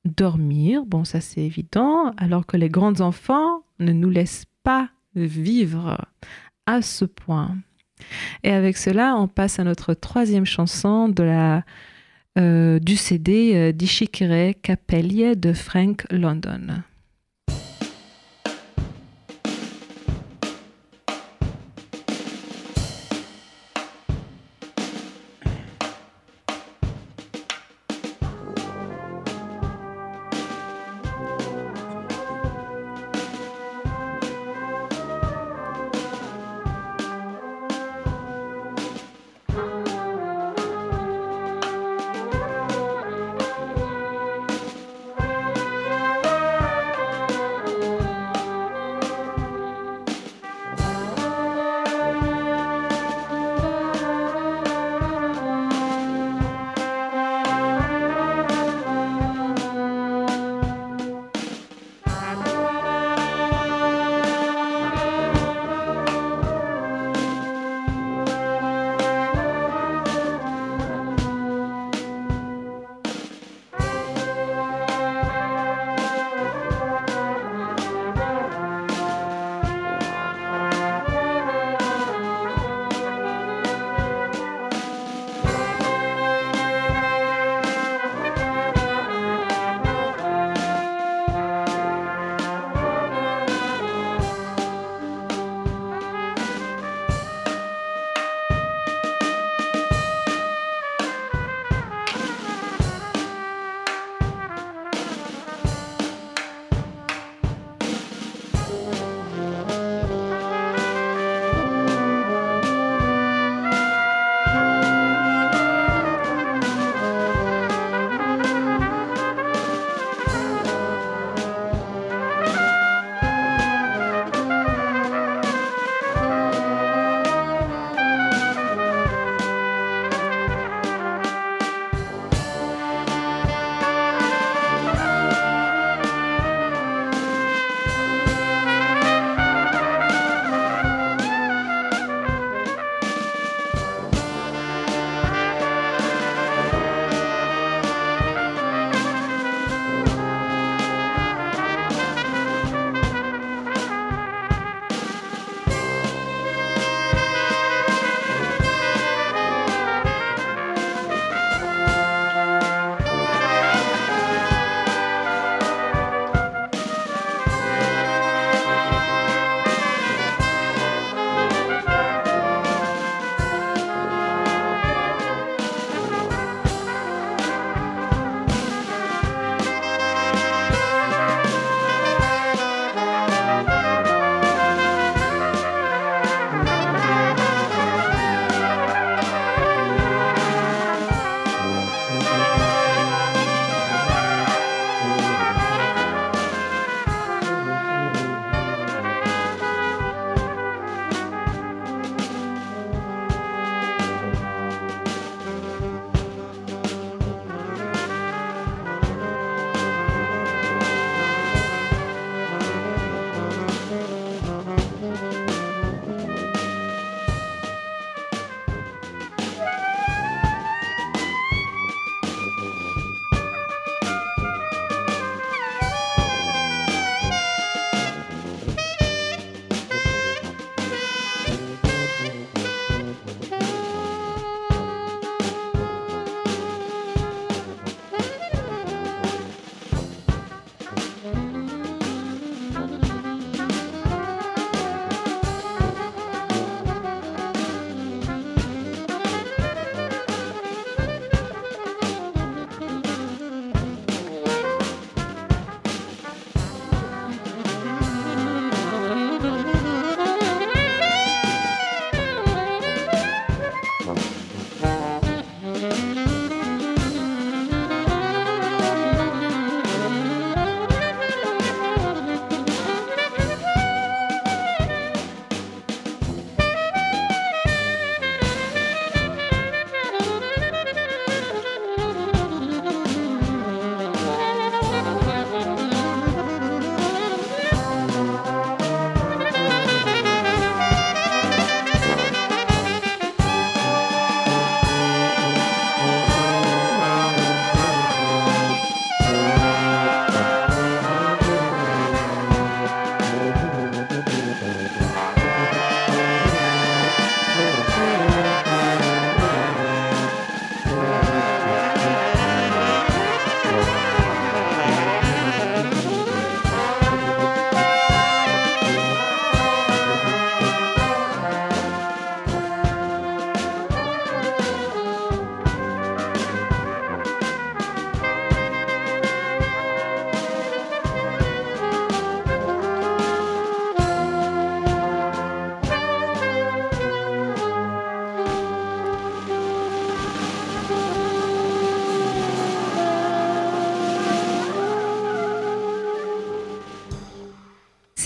dormir, 0.05 0.85
bon 0.85 1.03
ça 1.03 1.21
c'est 1.21 1.41
évident, 1.41 2.11
alors 2.17 2.45
que 2.45 2.57
les 2.57 2.69
grands-enfants 2.69 3.63
ne 3.79 3.91
nous 3.91 4.09
laissent 4.09 4.45
pas 4.63 4.89
vivre 5.15 6.05
à 6.65 6.81
ce 6.81 7.05
point. 7.05 7.57
Et 8.43 8.51
avec 8.51 8.77
cela, 8.77 9.15
on 9.17 9.27
passe 9.27 9.59
à 9.59 9.63
notre 9.63 9.93
troisième 9.93 10.45
chanson 10.45 11.09
de 11.09 11.23
la, 11.23 11.63
du 12.79 12.95
CD 12.95 13.53
euh, 13.55 13.71
d'Ishikere 13.71 14.53
Capelli 14.61 15.35
de 15.35 15.53
Frank 15.53 16.05
London. 16.11 16.83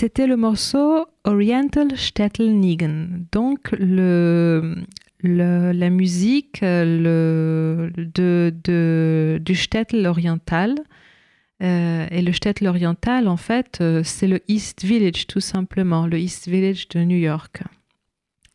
C'était 0.02 0.26
le 0.26 0.36
morceau 0.36 1.06
Oriental 1.22 1.96
Shtetl 1.96 2.50
Nigen. 2.50 3.26
Donc 3.30 3.72
la 3.78 4.64
musique 5.90 6.58
le, 6.60 7.92
de, 7.96 9.40
du 9.40 9.54
Shtetl 9.54 10.04
oriental. 10.06 10.74
Euh, 11.62 12.08
et 12.10 12.20
le 12.20 12.32
Shtetl 12.32 12.66
oriental, 12.66 13.28
en 13.28 13.36
fait, 13.36 13.78
euh, 13.80 14.02
c'est 14.02 14.26
le 14.26 14.40
East 14.48 14.82
Village, 14.82 15.28
tout 15.28 15.38
simplement, 15.38 16.08
le 16.08 16.18
East 16.18 16.48
Village 16.48 16.88
de 16.88 17.04
New 17.04 17.18
York. 17.18 17.62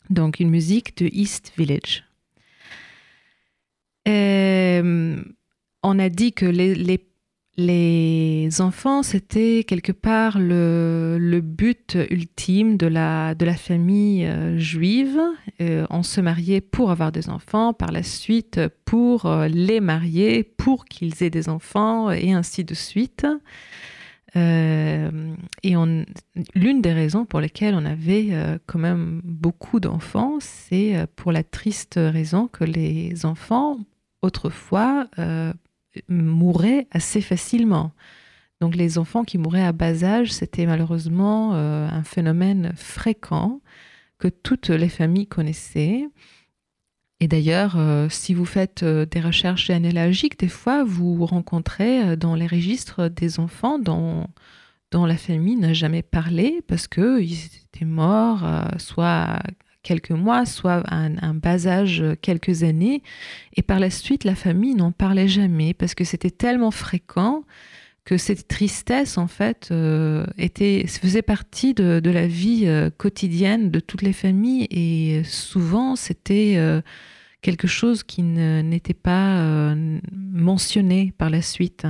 Donc 0.10 0.42
une 0.42 0.50
musique 0.50 0.98
de 0.98 1.10
East 1.14 1.54
Village. 1.58 2.04
Euh, 4.10 5.24
on 5.82 5.98
a 5.98 6.10
dit 6.10 6.34
que 6.34 6.46
les 6.46 7.08
les 7.58 8.62
enfants, 8.62 9.02
c'était 9.02 9.64
quelque 9.68 9.92
part 9.92 10.38
le, 10.38 11.40
but 11.42 11.98
ultime 12.12 12.78
de 12.78 12.86
la, 12.86 13.34
de 13.34 13.46
la 13.46 13.56
famille 13.56 14.26
euh, 14.26 14.60
juive. 14.60 15.20
Euh, 15.60 15.88
on 15.90 16.04
se 16.04 16.22
mariait 16.22 16.62
pour 16.62 16.92
avoir 16.92 17.12
des 17.12 17.30
enfants, 17.30 17.74
par 17.74 17.92
la 17.92 18.04
suite 18.04 18.62
pour 18.86 19.26
euh, 19.26 19.48
les 19.48 19.80
marier, 19.80 20.44
pour 20.44 20.86
qu'ils 20.86 21.24
aient 21.24 21.32
des 21.32 21.50
enfants, 21.50 22.12
et 22.12 22.32
ainsi 22.32 22.64
de 22.64 22.76
suite. 22.76 23.26
et 24.36 25.74
l'une 26.54 26.82
des 26.82 26.94
raisons 26.94 27.26
pour 27.26 27.40
lesquelles 27.40 27.74
on 27.74 27.86
avait 27.86 28.60
quand 28.68 28.78
même 28.78 29.20
beaucoup 29.24 29.80
d'enfants, 29.80 30.38
c'est 30.40 31.08
pour 31.16 31.32
la 31.32 31.44
triste 31.44 31.96
raison 31.98 32.48
que 32.48 32.64
les 32.64 33.26
enfants, 33.26 33.80
autrefois, 34.22 35.08
mouraient 36.08 36.88
assez 36.92 37.22
facilement. 37.22 37.92
Donc 38.60 38.76
les 38.76 38.98
enfants 38.98 39.24
qui 39.24 39.38
mouraient 39.38 39.66
à 39.66 39.72
bas 39.72 40.04
âge, 40.04 40.32
c'était 40.32 40.66
malheureusement 40.66 41.54
euh, 41.54 41.88
un 41.88 42.04
phénomène 42.04 42.74
fréquent 42.76 43.62
que 44.18 44.28
toutes 44.28 44.70
les 44.70 44.90
familles 44.90 45.28
connaissaient. 45.28 46.08
Et 47.20 47.28
d'ailleurs, 47.28 47.76
euh, 47.78 48.10
si 48.10 48.34
vous 48.34 48.46
faites 48.46 48.84
euh, 48.84 49.06
des 49.06 49.22
recherches 49.22 49.68
généalogiques, 49.68 50.40
des 50.40 50.48
fois, 50.48 50.84
vous 50.84 51.26
rencontrez 51.26 52.18
dans 52.18 52.36
les 52.36 52.48
registres 52.48 53.10
des 53.10 53.40
enfants 53.40 53.78
dont, 53.78 54.28
dont 54.92 55.06
la 55.06 55.18
famille 55.18 55.56
n'a 55.56 55.74
jamais 55.74 56.02
parlé 56.02 56.64
parce 56.68 56.88
qu'ils 56.88 57.46
étaient 57.64 57.86
morts, 57.86 58.44
soit 58.80 59.40
quelques 59.88 60.12
mois, 60.12 60.46
soit 60.46 60.84
un, 60.92 61.34
bas 61.34 61.66
âge 61.66 62.04
quelques 62.22 62.64
années. 62.64 63.04
Et 63.56 63.62
par 63.62 63.80
la 63.80 63.90
suite, 63.90 64.26
la 64.26 64.36
famille 64.36 64.76
n'en 64.76 64.92
parlait 64.92 65.30
jamais 65.30 65.74
parce 65.74 65.96
que 65.96 66.04
c'était 66.04 66.30
tellement 66.30 66.72
fréquent 66.72 67.44
que 68.04 68.18
cette 68.18 68.50
tristesse, 68.50 69.18
en 69.18 69.28
fait, 69.28 69.70
euh, 69.72 70.26
était, 70.38 70.86
faisait 70.88 71.22
partie 71.22 71.74
de, 71.74 72.02
la 72.04 72.28
vie 72.28 72.64
euh, 72.66 72.90
quotidienne 72.90 73.72
de 73.72 73.80
toutes 73.80 74.02
les 74.02 74.12
familles 74.12 74.68
et 74.72 75.24
souvent 75.24 75.96
c'était 75.96 76.56
euh, 76.58 76.82
quelque 77.42 77.68
chose 77.68 78.04
qui 78.04 78.24
n'était 78.24 78.94
pas 78.94 79.74
mentionné 80.12 81.14
par 81.18 81.30
la 81.30 81.42
suite. 81.42 81.88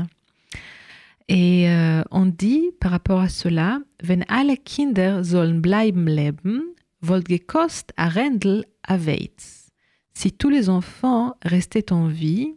Et 1.30 1.68
on 2.12 2.26
dit 2.26 2.72
par 2.80 2.92
rapport 2.92 3.22
à 3.22 3.30
cela, 3.30 3.80
wenn 4.04 4.24
alle 4.28 4.56
Kinder 4.58 5.24
sollen 5.24 5.62
bleiben 5.62 6.08
leben, 6.08 6.62
Volgekost 7.02 7.94
à 7.98 8.10
Rendel 8.10 8.66
à 8.84 8.98
Weitz. 8.98 9.70
Si 10.14 10.32
tous 10.32 10.50
les 10.50 10.70
enfants 10.70 11.36
restaient 11.44 11.92
en 11.92 12.08
vie, 12.08 12.56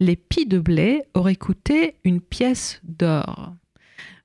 les 0.00 0.16
pis 0.16 0.46
de 0.46 0.58
blé 0.58 1.02
auraient 1.14 1.36
coûté 1.36 1.96
une 2.04 2.20
pièce 2.20 2.80
d'or. 2.84 3.54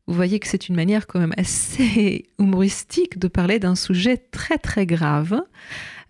Vous 0.08 0.16
voyez 0.16 0.40
que 0.40 0.48
c'est 0.48 0.70
une 0.70 0.76
manière 0.76 1.06
quand 1.06 1.20
même 1.20 1.34
assez 1.38 2.26
humoristique 2.40 3.20
de 3.20 3.28
parler 3.28 3.60
d'un 3.60 3.76
sujet 3.76 4.18
très 4.18 4.58
très 4.58 4.86
grave. 4.86 5.42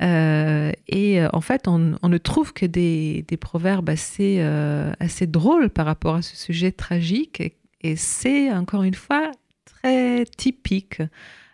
Euh, 0.02 0.72
et 0.88 1.22
euh, 1.22 1.28
en 1.34 1.42
fait, 1.42 1.68
on, 1.68 1.98
ne 2.02 2.18
trouve 2.18 2.54
que 2.54 2.66
des, 2.66 3.26
proverbes 3.42 3.90
assez, 3.90 4.38
euh, 4.40 4.94
assez 5.00 5.28
drôles 5.28 5.70
par 5.70 5.86
rapport 5.86 6.16
à 6.16 6.22
ce 6.22 6.38
sujet 6.38 6.72
tragique. 6.72 7.42
et 7.82 7.96
c'est 7.98 8.52
encore 8.52 8.84
une 8.84 8.94
fois 8.94 9.32
très 9.66 10.24
typique 10.26 11.02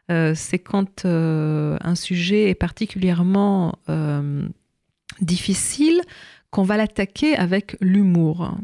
c'est 0.10 0.60
quand 0.60 1.06
euh, 1.06 1.78
un 1.82 1.96
sujet 1.96 2.50
est 2.50 2.56
particulièrement 2.56 3.80
euh, 3.90 4.48
difficile 5.22 6.02
qu'on 6.52 6.64
va 6.64 6.78
l'attaquer 6.78 7.36
avec 7.36 7.76
l'humour. 7.82 8.56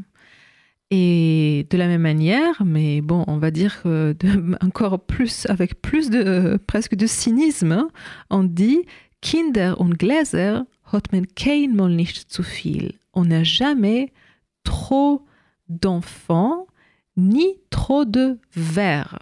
Et 0.94 1.68
de 1.70 1.78
la 1.78 1.88
même 1.88 2.02
manière, 2.02 2.64
mais 2.66 3.00
bon, 3.02 3.24
on 3.28 3.38
va 3.38 3.50
dire 3.50 3.82
encore 4.62 5.00
plus, 5.00 5.46
avec 5.48 5.82
plus 5.82 6.10
de 6.10 6.60
presque 6.68 6.96
de 6.96 7.08
cynisme, 7.08 7.72
hein, 7.72 7.88
on 8.30 8.44
dit 8.44 8.82
Kinder 9.22 9.76
und 9.78 9.98
Gläser 9.98 10.60
hat 10.92 11.12
man 11.12 11.26
keinmal 11.36 11.96
nicht 11.96 12.30
zu 12.30 12.44
viel. 12.44 13.00
On 13.14 13.26
n'a 13.26 13.44
jamais 13.44 14.12
trop 14.64 15.26
d'enfants 15.70 16.68
ni 17.18 17.60
trop 17.70 18.06
de 18.06 18.40
verres. 18.54 19.20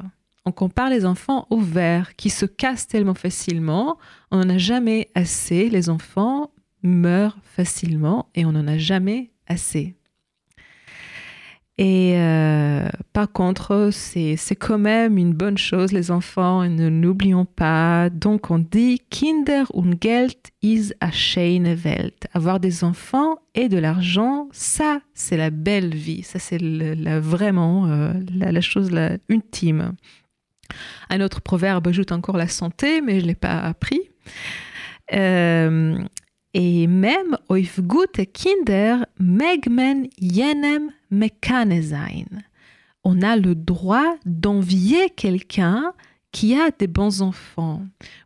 On 0.50 0.52
compare 0.52 0.90
les 0.90 1.06
enfants 1.06 1.46
aux 1.52 1.60
verres 1.60 2.16
qui 2.16 2.32
se 2.32 2.48
cassent 2.48 2.88
tellement 2.88 3.14
facilement. 3.14 4.00
On 4.32 4.38
n'en 4.38 4.56
a 4.56 4.58
jamais 4.58 5.10
assez. 5.14 5.70
Les 5.70 5.92
enfants 5.92 6.50
meurent 6.82 7.38
facilement 7.44 8.30
et 8.34 8.46
on 8.46 8.54
n'en 8.54 8.66
a 8.66 8.80
jamais 8.80 9.30
assez. 9.46 9.94
Et 11.78 12.14
euh, 12.16 12.90
par 13.14 13.32
contre, 13.32 13.92
c'est 13.94 14.56
quand 14.58 14.80
même 14.80 15.20
une 15.20 15.34
bonne 15.34 15.60
chose, 15.60 15.92
les 15.92 16.10
enfants, 16.10 16.64
ne 16.68 16.90
n'oublions 16.90 17.46
pas. 17.46 18.10
Donc 18.10 18.50
on 18.50 18.58
dit 18.58 19.02
Kinder 19.12 19.66
und 19.76 20.02
Geld 20.02 20.36
is 20.64 20.94
a 21.00 21.12
schöne 21.12 21.76
Welt. 21.76 22.26
Avoir 22.34 22.60
des 22.60 22.84
enfants 22.84 23.38
et 23.54 23.70
de 23.70 23.78
l'argent, 23.78 24.50
ça, 24.52 25.00
c'est 25.14 25.38
la 25.38 25.52
belle 25.52 25.94
vie. 25.94 26.24
Ça, 26.24 26.40
c'est 26.40 26.58
vraiment 27.20 27.86
euh, 27.86 28.14
la, 28.34 28.52
la, 28.52 28.62
chose 28.62 28.90
la 28.90 29.18
ultime. 29.30 29.94
Un 31.10 31.22
autre 31.22 31.42
proverbe 31.42 31.88
ajoute 31.88 32.12
encore 32.12 32.38
la 32.38 32.48
santé, 32.48 33.02
mais 33.02 33.20
je 33.20 33.24
ne 33.24 33.28
l'ai 33.30 33.36
pas 33.36 33.60
appris. 33.60 34.02
Euh, 35.14 35.98
et 36.54 36.88
même 36.88 37.38
auf 37.48 37.80
gute 37.80 38.26
Kinder 38.34 39.06
megmen 39.20 40.08
jenem 40.20 40.92
mekane 41.12 41.82
sein. 41.82 42.26
On 43.04 43.22
a 43.22 43.36
le 43.36 43.56
droit 43.56 44.18
d'envier 44.26 45.10
quelqu'un 45.10 45.94
qui 46.32 46.56
a 46.56 46.70
des 46.72 46.88
bons 46.88 47.22
enfants. 47.22 47.82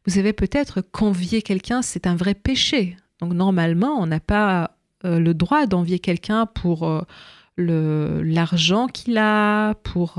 Vous 0.06 0.14
savez 0.14 0.34
peut-être 0.34 0.82
qu'envier 0.82 1.42
quelqu'un, 1.42 1.82
c'est 1.82 2.08
un 2.08 2.16
vrai 2.16 2.34
péché. 2.34 2.98
Donc 3.22 3.34
normalement, 3.34 4.02
on 4.02 4.08
n'a 4.08 4.20
pas 4.20 4.76
euh, 5.06 5.20
le 5.20 5.34
droit 5.34 5.66
d'envier 5.68 6.00
quelqu'un 6.00 6.46
pour 6.46 6.88
euh, 6.88 7.02
l'argent 7.58 8.88
qu'il 8.88 9.18
a, 9.18 9.76
pour 9.76 10.16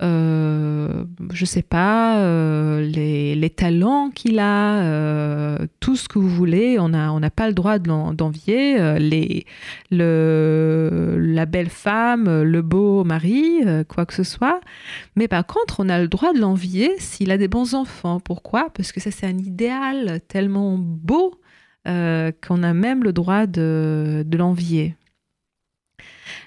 je 0.00 1.44
sais 1.44 1.62
pas, 1.62 2.18
euh, 2.20 2.80
les, 2.82 3.50
talents 3.50 4.10
qu'il 4.10 4.38
a, 4.38 4.82
euh, 4.82 5.58
tout 5.80 5.96
ce 5.96 6.08
que 6.08 6.18
vous 6.18 6.28
voulez. 6.28 6.78
On 6.78 6.88
n'a 6.88 7.30
pas 7.30 7.46
le 7.48 7.54
droit 7.54 7.78
d'envier 7.78 8.98
les, 8.98 9.46
le, 9.90 11.16
la 11.18 11.46
belle 11.46 11.70
femme, 11.70 12.42
le 12.42 12.62
beau 12.62 13.04
mari, 13.04 13.60
quoi 13.88 14.06
que 14.06 14.14
ce 14.14 14.24
soit. 14.24 14.60
Mais 15.16 15.28
par 15.28 15.46
contre, 15.46 15.80
on 15.80 15.88
a 15.88 16.00
le 16.00 16.08
droit 16.08 16.32
de 16.32 16.40
l'envier 16.40 16.92
s'il 16.98 17.30
a 17.30 17.38
des 17.38 17.48
bons 17.48 17.74
enfants. 17.74 18.20
Pourquoi? 18.20 18.70
Parce 18.70 18.92
que 18.92 19.00
ça, 19.00 19.10
c'est 19.10 19.26
un 19.26 19.38
idéal 19.38 20.20
tellement 20.28 20.76
beau 20.78 21.40
qu'on 21.84 22.62
a 22.62 22.72
même 22.72 23.04
le 23.04 23.12
droit 23.12 23.46
de, 23.46 24.24
de 24.26 24.38
l'envier. 24.38 24.96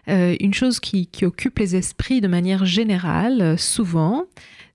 Euh, 0.10 0.36
une 0.40 0.54
chose 0.54 0.80
qui, 0.80 1.10
occupe 1.24 1.60
les 1.60 1.76
esprits 1.76 2.22
de 2.22 2.28
manière 2.28 2.66
générale, 2.66 3.42
euh, 3.42 3.58
souvent, 3.58 4.26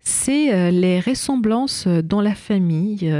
c'est 0.01 0.53
euh, 0.53 0.71
les 0.71 1.01
ressemblances 1.01 1.87
dans 1.87 2.21
la 2.21 2.35
famille. 2.35 3.13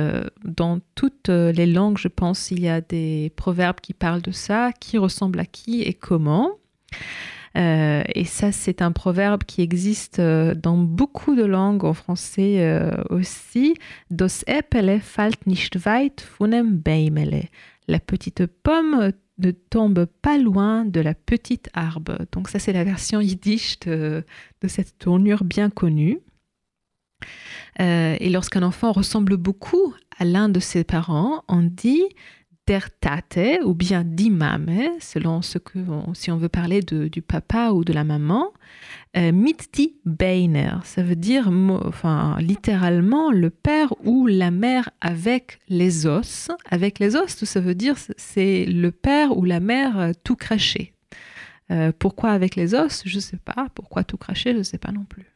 dans 0.45 0.81
toutes 0.95 1.29
les 1.29 1.67
langues, 1.67 1.99
je 1.99 2.09
pense, 2.09 2.51
il 2.51 2.61
y 2.61 2.69
a 2.69 2.81
des 2.81 3.33
proverbes 3.37 3.81
qui 3.81 3.95
parlent 3.95 4.23
de 4.23 4.33
ça, 4.33 4.73
qui 4.81 4.99
ressemble 4.99 5.39
à 5.41 5.45
qui 5.45 5.83
et 5.83 5.95
comment. 5.95 6.51
et 7.55 8.25
ça, 8.25 8.51
c'est 8.51 8.83
un 8.83 8.93
proverbe 8.93 9.45
qui 9.45 9.63
existe 9.63 10.21
dans 10.21 10.77
beaucoup 10.77 11.37
de 11.37 11.45
langues, 11.45 11.85
en 11.85 11.95
français 11.95 12.91
aussi. 13.11 13.75
Das 14.11 14.45
nicht 15.47 15.87
weit 15.87 16.21
von 16.21 16.49
dem. 16.49 16.83
La 17.87 17.99
petite 17.99 18.47
pomme 18.47 19.13
ne 19.43 19.51
tombe 19.51 20.07
pas 20.07 20.39
loin 20.39 20.85
de 20.85 21.01
la 21.01 21.15
petite 21.15 21.69
arbre. 21.75 22.19
Donc 22.33 22.49
ça 22.49 22.59
c'est 22.59 22.73
la 22.73 22.85
version 22.85 23.21
yiddish 23.21 23.81
de, 23.81 24.25
cette 24.67 24.99
tournure 24.99 25.45
bien 25.45 25.71
connue. 25.71 26.19
Euh, 27.81 28.17
et 28.19 28.31
lorsqu'un 28.31 28.63
enfant 28.63 28.93
ressemble 28.93 29.37
beaucoup 29.37 29.95
à 30.19 30.25
l'un 30.25 30.49
de 30.49 30.61
ses 30.61 30.85
parents, 30.85 31.45
on 31.49 31.63
dit 31.63 32.05
der 32.67 32.91
Tate 33.01 33.61
ou 33.65 33.75
bien 33.75 34.05
die 34.05 34.31
Mame, 34.31 34.91
selon 35.01 35.43
ce 35.43 35.59
que 35.59 35.79
si 36.15 36.31
on 36.31 36.37
veut 36.37 36.49
parler 36.49 36.81
du 36.81 37.23
papa 37.23 37.71
ou 37.71 37.85
de 37.85 37.93
la 37.93 38.05
maman. 38.05 38.53
Euh, 39.15 39.31
Mitti 39.31 39.97
Beiner, 40.07 40.77
ça 40.85 41.03
veut 41.03 41.17
dire 41.17 41.51
enfin, 41.85 42.39
littéralement 42.41 43.31
le 43.31 43.51
père 43.51 43.93
ou 44.07 44.27
la 44.27 44.51
mère 44.51 44.89
avec 45.03 45.61
les 45.69 46.07
os. 46.07 46.51
Avec 46.71 46.99
les 46.99 47.15
os, 47.15 47.45
ça 47.45 47.61
veut 47.61 47.75
dire 47.75 47.97
c'est 48.17 48.65
le 48.65 48.91
père 48.91 49.37
ou 49.37 49.45
la 49.45 49.61
mère 49.61 49.99
euh, 49.99 50.13
tout 50.25 50.37
craché. 50.37 50.95
Euh, 51.71 51.93
pourquoi 51.99 52.31
avec 52.31 52.57
les 52.57 52.75
os? 52.75 53.03
Je 53.05 53.17
ne 53.17 53.21
sais 53.21 53.37
pas. 53.37 53.69
Pourquoi 53.75 54.03
tout 54.03 54.17
craché? 54.17 54.53
Je 54.53 54.59
ne 54.59 54.63
sais 54.63 54.79
pas 54.79 54.93
non 54.93 55.05
plus. 55.05 55.27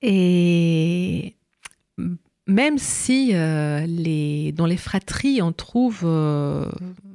et 0.00 1.36
même 2.46 2.78
si 2.78 3.32
dans 3.32 4.66
les 4.66 4.76
fratries 4.78 5.42
on 5.42 5.52
trouve 5.52 6.06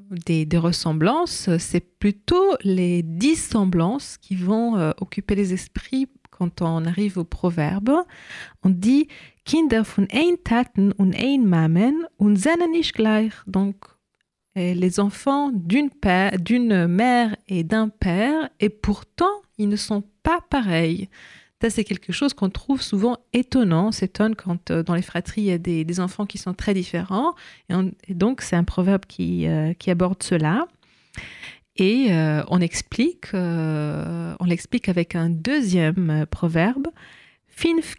des, 0.09 0.57
ressemblances, 0.57 1.49
c'est 1.57 1.99
plutôt 1.99 2.55
les 2.63 3.03
dissemblances 3.03 4.17
qui 4.17 4.35
vont 4.35 4.77
euh, 4.77 4.91
occuper 4.99 5.35
les 5.35 5.53
esprits 5.53 6.07
quand 6.31 6.61
on 6.61 6.85
arrive 6.85 7.17
au 7.17 7.23
proverbe. 7.23 7.91
On 8.63 8.69
dit 8.69 9.07
Kinder 9.45 9.83
von 9.83 10.07
ein 10.11 10.37
Taten 10.43 10.91
und 10.93 11.15
ein 11.15 11.45
Mamen 11.47 12.05
und 12.17 12.37
nicht 12.71 12.93
gleich. 12.93 13.33
Donc, 13.47 13.75
les 14.55 14.99
enfants 14.99 15.51
d'une 15.53 16.87
mère 16.87 17.35
et 17.47 17.63
d'un 17.63 17.89
père, 17.89 18.49
et 18.59 18.69
pourtant, 18.69 19.25
ils 19.57 19.69
ne 19.69 19.75
sont 19.75 20.03
pas 20.23 20.39
pareils. 20.49 21.09
Ça, 21.61 21.71
c'est 21.71 21.83
quelque 21.83 22.13
chose 22.13 22.35
qu'on 22.35 22.51
trouve 22.51 22.83
souvent 22.83 23.17
étonnant. 23.33 23.87
On 23.87 23.91
s'étonne 23.91 24.35
quand 24.35 24.69
euh, 24.69 24.83
dans 24.83 24.93
les 24.93 25.01
fratries, 25.01 25.41
il 25.41 25.47
y 25.47 25.51
a 25.51 25.57
des, 25.57 25.99
enfants 25.99 26.27
qui 26.27 26.37
sont 26.37 26.53
très 26.53 26.75
différents. 26.75 27.33
Et, 27.69 28.13
donc, 28.13 28.41
c'est 28.41 28.55
un 28.55 28.63
proverbe 28.63 29.05
qui, 29.07 29.47
euh, 29.47 29.73
aborde 29.87 30.21
cela. 30.21 30.67
Et 31.75 32.07
euh, 32.11 32.43
on 32.49 32.59
explique, 32.59 33.33
on 33.33 34.45
l'explique 34.45 34.89
avec 34.89 35.15
un 35.15 35.29
deuxième 35.29 36.25
proverbe. 36.29 36.87
Fünf, 37.47 37.95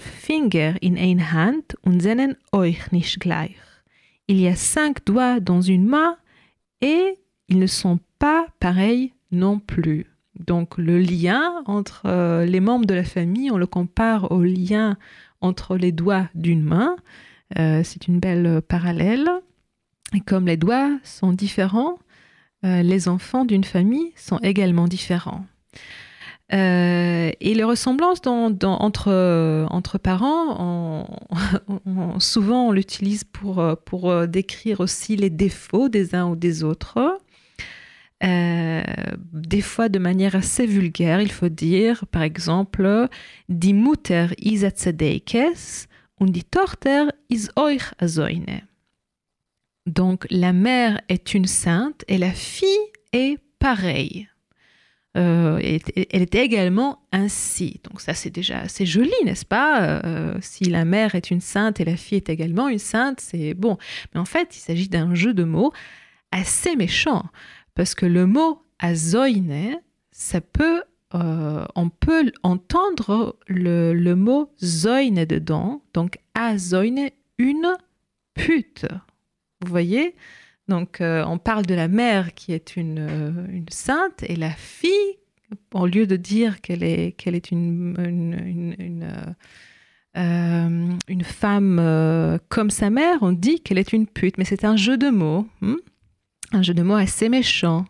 Finger 0.00 0.74
in 0.82 0.96
ein 0.96 1.32
Hand 1.32 1.76
und 1.82 2.00
sehen 2.00 2.36
euch 2.52 2.90
nicht 2.90 3.20
gleich. 3.20 3.56
Il 4.26 4.40
y 4.40 4.48
a 4.48 4.56
cinq 4.56 5.04
doigts 5.04 5.38
dans 5.38 5.60
une 5.60 5.86
main 5.86 6.16
et 6.80 7.18
ils 7.48 7.58
ne 7.58 7.66
sont 7.66 8.00
pas 8.18 8.46
pareils 8.58 9.12
non 9.30 9.60
plus. 9.60 10.11
Donc 10.38 10.78
le 10.78 10.98
lien 10.98 11.62
entre 11.66 12.02
euh, 12.06 12.44
les 12.44 12.60
membres 12.60 12.86
de 12.86 12.94
la 12.94 13.04
famille, 13.04 13.50
on 13.50 13.58
le 13.58 13.66
compare 13.66 14.32
au 14.32 14.42
lien 14.42 14.96
entre 15.40 15.76
les 15.76 15.92
doigts 15.92 16.28
d'une 16.34 16.62
main. 16.62 16.96
Euh, 17.58 17.82
c'est 17.84 18.08
une 18.08 18.18
belle 18.18 18.62
parallèle. 18.62 19.28
Et 20.14 20.20
comme 20.20 20.46
les 20.46 20.56
doigts 20.56 20.90
sont 21.04 21.32
différents, 21.32 21.98
euh, 22.64 22.82
les 22.82 23.08
enfants 23.08 23.44
d'une 23.44 23.64
famille 23.64 24.12
sont 24.16 24.38
également 24.38 24.88
différents. 24.88 25.44
et 26.50 27.54
les 27.54 27.64
ressemblances 27.64 28.20
entre, 28.26 29.98
parents, 29.98 31.06
souvent 32.18 32.68
on 32.68 32.72
l'utilise 32.72 33.24
pour 33.24 34.26
décrire 34.28 34.80
aussi 34.80 35.16
les 35.16 35.30
défauts 35.30 35.88
des 35.88 36.14
uns 36.14 36.28
ou 36.28 36.36
des 36.36 36.62
autres. 36.62 37.18
Euh, 38.24 38.82
des 39.32 39.62
fois 39.62 39.88
de 39.88 39.98
manière 39.98 40.36
assez 40.36 40.66
vulgaire, 40.66 41.20
il 41.20 41.32
faut 41.32 41.48
dire, 41.48 42.06
par 42.10 42.22
exemple, 42.22 43.08
Die 43.48 43.74
Mutter 43.74 44.28
is 44.38 44.60
Tzedekes 44.68 45.88
und 46.20 46.30
die 46.30 46.44
Tochter 46.44 47.08
is 47.28 47.48
euch 47.56 47.92
azoine. 47.98 48.62
Donc 49.86 50.26
la 50.30 50.52
mère 50.52 51.00
est 51.08 51.34
une 51.34 51.46
sainte 51.46 52.04
et 52.06 52.18
la 52.18 52.30
fille 52.30 52.68
est 53.12 53.38
pareille. 53.58 54.28
Euh, 55.16 55.58
elle 55.60 56.22
est 56.22 56.34
également 56.36 57.00
ainsi. 57.10 57.80
Donc 57.84 58.00
ça 58.00 58.14
c'est 58.14 58.30
déjà 58.30 58.60
assez 58.60 58.86
joli, 58.86 59.12
n'est-ce 59.24 59.44
pas? 59.44 60.00
Euh, 60.04 60.38
Si 60.40 60.64
la 60.64 60.84
mère 60.84 61.16
est 61.16 61.30
une 61.30 61.40
sainte 61.40 61.80
et 61.80 61.84
la 61.84 61.96
fille 61.96 62.18
est 62.18 62.30
également 62.30 62.68
une 62.68 62.78
sainte, 62.78 63.20
c'est 63.20 63.54
bon. 63.54 63.76
Mais 64.14 64.20
en 64.20 64.24
fait, 64.24 64.56
il 64.56 64.60
s'agit 64.60 64.88
d'un 64.88 65.14
jeu 65.14 65.34
de 65.34 65.44
mots 65.44 65.72
assez 66.30 66.76
méchant 66.76 67.24
parce 67.74 67.94
que 67.94 68.06
le 68.06 68.26
mot 68.26 68.62
azoine, 68.78 69.80
ça 70.10 70.40
peut, 70.40 70.82
euh, 71.14 71.64
on 71.74 71.88
peut 71.88 72.30
entendre 72.42 73.36
le, 73.46 74.14
mot 74.14 74.52
zoine 74.62 75.24
dedans, 75.24 75.82
donc 75.94 76.18
azoine, 76.34 77.10
une 77.38 77.76
pute. 78.34 78.86
Vous 79.62 79.70
voyez? 79.70 80.14
Donc 80.68 81.00
euh, 81.00 81.24
on 81.26 81.38
parle 81.38 81.66
de 81.66 81.74
la 81.74 81.88
mère 81.88 82.34
qui 82.34 82.52
est 82.52 82.76
une, 82.76 82.98
euh, 82.98 83.46
une, 83.50 83.68
sainte 83.68 84.22
et 84.28 84.36
la 84.36 84.50
fille, 84.50 85.18
au 85.74 85.86
lieu 85.86 86.06
de 86.06 86.16
dire 86.16 86.60
qu'elle 86.60 86.82
est, 86.82 87.12
qu'elle 87.12 87.34
est 87.34 87.50
une, 87.50 87.94
une, 87.98 89.34
une 90.14 91.24
femme 91.24 92.38
comme 92.48 92.70
sa 92.70 92.90
mère, 92.90 93.18
on 93.22 93.32
dit 93.32 93.60
qu'elle 93.60 93.78
est 93.78 93.92
une 93.92 94.06
pute, 94.06 94.38
mais 94.38 94.44
c'est 94.44 94.64
un 94.64 94.76
jeu 94.76 94.96
de 94.96 95.10
mots. 95.10 95.46
Hmm? 95.60 95.76
Un 96.52 96.62
jeu 96.62 96.74
de 96.74 96.82
mots 96.82 96.94
assez 96.94 97.28
méchant. 97.28 97.84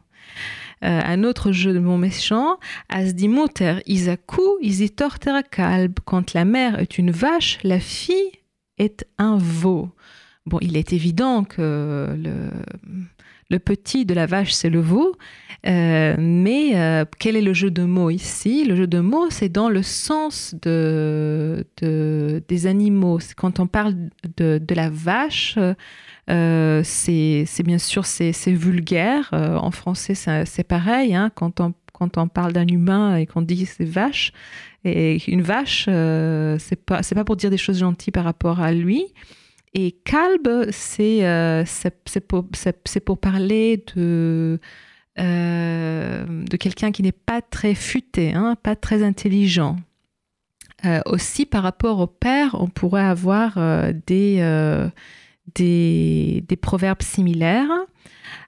Euh, 0.84 1.00
un 1.04 1.22
autre 1.22 1.52
jeu 1.52 1.72
de 1.72 1.78
mots 1.78 1.96
méchant, 1.96 2.58
as 2.88 3.12
die 3.14 3.28
Mutter 3.28 3.76
isaku 3.86 4.58
isi 4.60 4.90
tortera 4.90 5.44
kalb. 5.44 6.00
Quand 6.04 6.34
la 6.34 6.44
mère 6.44 6.80
est 6.80 6.98
une 6.98 7.12
vache, 7.12 7.60
la 7.62 7.78
fille 7.78 8.32
est 8.78 9.06
un 9.16 9.36
veau. 9.38 9.90
Bon, 10.44 10.58
il 10.60 10.76
est 10.76 10.92
évident 10.92 11.44
que 11.44 12.16
le, 13.48 13.58
petit 13.60 14.04
de 14.04 14.14
la 14.14 14.26
vache, 14.26 14.52
c'est 14.52 14.70
le 14.70 14.80
veau. 14.80 15.14
Euh, 15.68 16.16
mais 16.18 16.72
euh, 16.74 17.04
quel 17.20 17.36
est 17.36 17.42
le 17.42 17.52
jeu 17.52 17.70
de 17.70 17.84
mots 17.84 18.10
ici? 18.10 18.64
Le 18.64 18.74
jeu 18.74 18.88
de 18.88 18.98
mots, 18.98 19.30
c'est 19.30 19.50
dans 19.50 19.68
le 19.68 19.84
sens 19.84 20.56
de, 20.62 21.64
de, 21.80 22.42
des 22.48 22.66
animaux. 22.66 23.20
Quand 23.36 23.60
on 23.60 23.68
parle 23.68 23.94
de 24.36 24.74
la 24.74 24.90
vache, 24.90 25.56
euh, 26.30 26.82
c'est 26.84 27.62
bien 27.64 27.78
sûr 27.78 28.06
c'est 28.06 28.32
vulgaire. 28.48 29.30
Euh, 29.32 29.56
en 29.56 29.70
français, 29.70 30.14
c'est 30.14 30.64
pareil. 30.64 31.14
Hein, 31.14 31.30
quand, 31.34 31.60
on, 31.60 31.74
quand 31.92 32.16
on 32.18 32.28
parle 32.28 32.52
d'un 32.52 32.66
humain 32.66 33.16
et 33.16 33.26
qu'on 33.26 33.42
dit 33.42 33.66
c'est 33.66 33.84
vache, 33.84 34.32
et 34.84 35.18
une 35.30 35.42
vache, 35.42 35.86
euh, 35.88 36.56
c'est 36.58 36.76
pas 36.76 37.02
pas 37.02 37.24
pour 37.24 37.36
dire 37.36 37.50
des 37.50 37.56
choses 37.56 37.78
gentilles 37.78 38.12
par 38.12 38.24
rapport 38.24 38.60
à 38.60 38.72
lui. 38.72 39.06
Et 39.74 39.92
calbe, 40.04 40.70
c'est 40.70 41.22
pour, 42.28 42.46
pour, 43.04 43.18
parler 43.18 43.84
de 43.96 44.60
de 45.16 46.56
quelqu'un 46.56 46.90
qui 46.92 47.02
n'est 47.02 47.12
pas 47.12 47.42
très 47.42 47.74
futé, 47.74 48.32
hein, 48.32 48.56
pas 48.62 48.76
très 48.76 49.02
intelligent. 49.02 49.76
aussi 51.06 51.46
par 51.46 51.62
rapport 51.62 52.00
au 52.00 52.06
père, 52.06 52.56
on 52.60 52.68
pourrait 52.68 53.04
avoir 53.04 53.58
des 54.06 54.40
des, 55.54 56.44
des 56.48 56.56
proverbes 56.56 57.02
similaires. 57.02 57.70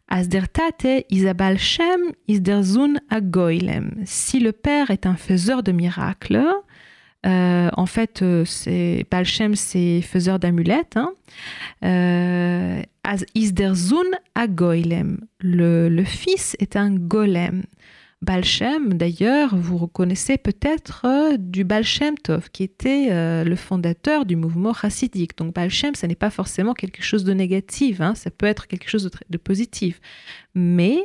As 0.08 0.28
der 0.28 0.52
Tate 0.52 1.06
Isabal 1.10 1.58
Shem 1.58 2.12
is 2.28 2.40
der 2.40 2.62
Zun 2.62 3.00
Agoilem. 3.08 4.02
Si 4.04 4.38
le 4.38 4.52
père 4.52 4.90
est 4.90 5.06
un 5.06 5.16
faiseur 5.16 5.62
de 5.62 5.72
miracles, 5.72 6.44
euh, 7.26 7.70
en 7.72 7.86
fait, 7.86 8.20
euh, 8.22 8.44
c'est 8.44 9.06
Balshem, 9.10 9.54
c'est 9.54 10.02
faiseur 10.02 10.38
d'amulettes. 10.38 10.96
Hein. 10.96 11.12
Euh, 11.82 12.82
as 13.02 13.24
is 13.34 13.52
der 13.52 13.74
Zun 13.74 14.04
Agoilem. 14.34 15.20
Le, 15.40 15.88
le 15.88 16.04
fils 16.04 16.54
est 16.60 16.76
un 16.76 16.94
golem. 16.94 17.62
Balshem, 18.24 18.94
d'ailleurs, 18.94 19.54
vous 19.54 19.76
reconnaissez 19.76 20.38
peut-être 20.38 21.04
euh, 21.04 21.36
du 21.38 21.62
Balshem 21.62 22.16
Tov, 22.16 22.50
qui 22.50 22.62
était 22.62 23.08
euh, 23.10 23.44
le 23.44 23.54
fondateur 23.54 24.24
du 24.24 24.34
mouvement 24.34 24.72
chassidique. 24.72 25.36
Donc 25.36 25.54
Balshem, 25.54 25.94
ce 25.94 26.06
n'est 26.06 26.14
pas 26.14 26.30
forcément 26.30 26.72
quelque 26.72 27.02
chose 27.02 27.24
de 27.24 27.34
négatif, 27.34 28.00
hein, 28.00 28.14
ça 28.14 28.30
peut 28.30 28.46
être 28.46 28.66
quelque 28.66 28.88
chose 28.88 29.10
de, 29.28 29.36
positif. 29.36 30.00
Mais 30.54 30.98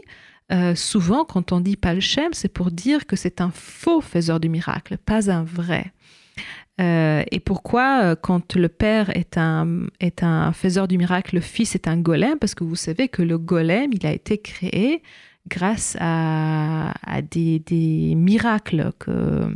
euh, 0.52 0.76
souvent, 0.76 1.26
quand 1.26 1.52
on 1.52 1.60
dit 1.60 1.76
Balshem, 1.76 2.30
c'est 2.32 2.48
pour 2.48 2.72
dire 2.72 3.06
que 3.06 3.18
c'est 3.18 3.42
un 3.42 3.52
faux 3.52 4.00
faiseur 4.00 4.40
de 4.40 4.48
miracles, 4.48 4.98
pas 4.98 5.30
un 5.30 5.44
vrai. 5.44 5.92
et 6.80 7.42
pourquoi, 7.44 8.16
quand 8.16 8.56
le 8.56 8.70
père 8.70 9.10
est 9.18 9.38
un, 9.38 9.88
est 10.00 10.24
un 10.24 10.54
faiseur 10.54 10.88
du 10.88 10.98
miracle, 10.98 11.36
le 11.36 11.42
fils 11.42 11.76
est 11.76 11.90
un 11.90 11.98
golem? 11.98 12.40
Parce 12.40 12.56
que 12.56 12.64
vous 12.64 12.78
savez 12.78 13.10
que 13.10 13.22
le 13.22 13.38
golem, 13.38 13.92
il 13.92 14.08
a 14.08 14.14
été 14.14 14.38
créé 14.38 15.04
grâce 15.48 15.98
à, 16.00 16.94
des, 17.30 18.14
miracles 18.16 18.92
que 19.00 19.10
euh, 19.10 19.48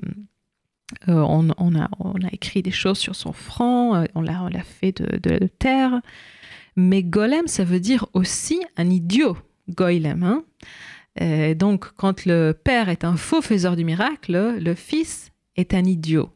on, 1.07 1.49
a, 1.49 1.89
écrit 2.31 2.61
des 2.61 2.71
choses 2.71 2.97
sur 2.97 3.15
son 3.15 3.33
front, 3.33 3.95
euh, 3.95 4.05
on 4.15 4.21
l'a, 4.21 4.49
fait 4.63 4.91
de, 4.91 5.47
terre. 5.47 6.01
Mais 6.75 7.03
golem, 7.03 7.47
ça 7.47 7.63
veut 7.63 7.79
dire 7.79 8.07
aussi 8.13 8.61
un 8.77 8.89
idiot, 8.89 9.37
goylem. 9.69 10.23
Hein. 10.23 10.43
Euh, 11.21 11.53
donc, 11.53 11.91
quand 11.95 12.25
le 12.25 12.53
père 12.53 12.89
est 12.89 13.03
un 13.03 13.15
faux 13.15 13.41
faiseur 13.41 13.75
du 13.75 13.85
miracle, 13.85 14.57
le 14.59 14.73
fils 14.73 15.31
est 15.55 15.73
un 15.73 15.85
idiot. 15.85 16.31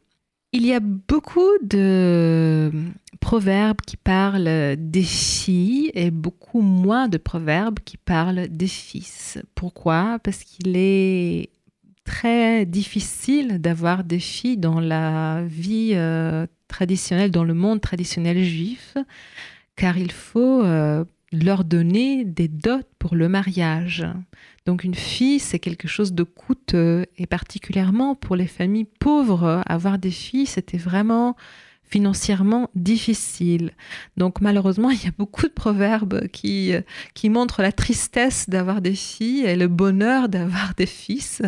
Il 0.54 0.66
y 0.66 0.74
a 0.74 0.80
beaucoup 0.80 1.52
de 1.62 2.72
proverbes 3.20 3.82
qui 3.86 3.98
parlent 3.98 4.76
des 4.78 5.04
filles 5.04 5.92
et 5.94 6.10
beaucoup 6.10 6.62
moins 6.62 7.10
de 7.10 7.18
proverbes 7.18 7.80
qui 7.84 7.98
parlent 7.98 8.48
des 8.48 8.68
fils. 8.68 9.40
Pourquoi? 9.56 10.20
Parce 10.24 10.44
qu'il 10.44 10.78
est 10.78 11.50
très 12.06 12.66
difficile 12.66 13.60
d'avoir 13.60 14.06
des 14.06 14.20
filles 14.20 14.58
dans 14.58 14.80
la 14.80 15.44
vie 15.44 15.92
euh, 15.94 16.48
traditionnelle, 16.70 17.32
dans 17.32 17.44
le 17.44 17.54
monde 17.54 17.82
traditionnel 17.82 18.42
juif, 18.42 18.96
car 19.76 19.98
il 19.98 20.12
faut 20.12 20.64
euh, 20.64 21.04
leur 21.34 21.66
donner 21.66 22.24
des 22.24 22.48
dots 22.48 22.82
pour 23.00 23.16
le 23.16 23.28
mariage. 23.28 24.06
Donc 24.68 24.84
une 24.84 24.96
fille, 24.96 25.40
c'est 25.40 25.60
quelque 25.60 25.88
chose 25.88 26.12
de 26.12 26.24
coûteux, 26.24 27.06
et 27.18 27.26
particulièrement 27.26 28.16
pour 28.16 28.36
les 28.36 28.48
familles 28.48 28.88
pauvres, 29.00 29.64
avoir 29.66 29.98
des 29.98 30.12
filles, 30.12 30.46
c'était 30.46 30.78
vraiment 30.78 31.38
financièrement 31.90 32.70
difficile. 32.76 33.72
Donc 34.18 34.42
malheureusement, 34.42 34.90
il 34.92 35.02
y 35.02 35.08
a 35.08 35.14
beaucoup 35.18 35.44
de 35.44 35.54
proverbes 35.54 36.28
qui, 36.34 36.74
qui 37.14 37.30
montrent 37.30 37.62
la 37.62 37.72
tristesse 37.72 38.50
d'avoir 38.50 38.82
des 38.82 38.94
filles 38.94 39.46
et 39.46 39.56
le 39.56 39.70
bonheur 39.70 40.28
d'avoir 40.28 40.74
des 40.76 40.86
fils. 40.86 41.42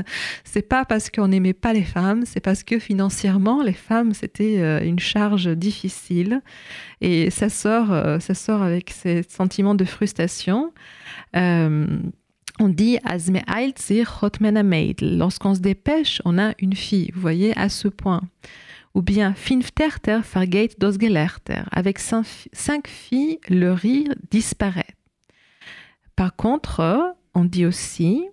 C'est 0.45 0.61
pas 0.61 0.85
parce 0.85 1.09
qu'on 1.09 1.27
n'aimait 1.27 1.51
pas 1.51 1.73
les 1.73 1.83
femmes, 1.83 2.23
c'est 2.25 2.39
parce 2.39 2.63
que 2.63 2.79
financièrement, 2.79 3.61
les 3.61 3.73
femmes, 3.73 4.13
c'était 4.13 4.59
euh, 4.59 4.79
une 4.81 4.99
charge 4.99 5.49
difficile. 5.57 6.41
Et 7.01 7.31
ça 7.31 7.49
sort, 7.49 7.91
euh, 7.91 8.19
ça 8.19 8.33
sort 8.33 8.61
avec 8.61 8.91
ces 8.91 9.23
sentiments 9.23 9.75
de 9.75 9.83
frustration. 9.83 10.71
Euh, 11.35 11.85
on 12.59 12.69
dit 12.69 12.99
Lorsqu'on 15.01 15.55
se 15.55 15.59
dépêche, 15.59 16.21
on 16.25 16.37
a 16.37 16.53
une 16.59 16.75
fille. 16.75 17.11
Vous 17.13 17.21
voyez, 17.21 17.57
à 17.57 17.69
ce 17.69 17.87
point 17.87 18.21
ou 18.95 19.01
bien 19.01 19.33
Finfterter 19.33 20.19
vergeht 20.23 20.79
das 20.79 20.97
Gelächter. 20.99 21.63
Avec 21.71 21.99
cinq, 21.99 22.87
filles, 22.87 23.39
le 23.47 23.71
rire 23.71 24.13
disparaît. 24.31 24.95
Par 26.15 26.35
contre, 26.35 27.15
on 27.33 27.45
dit 27.45 27.65
aussi 27.65 28.23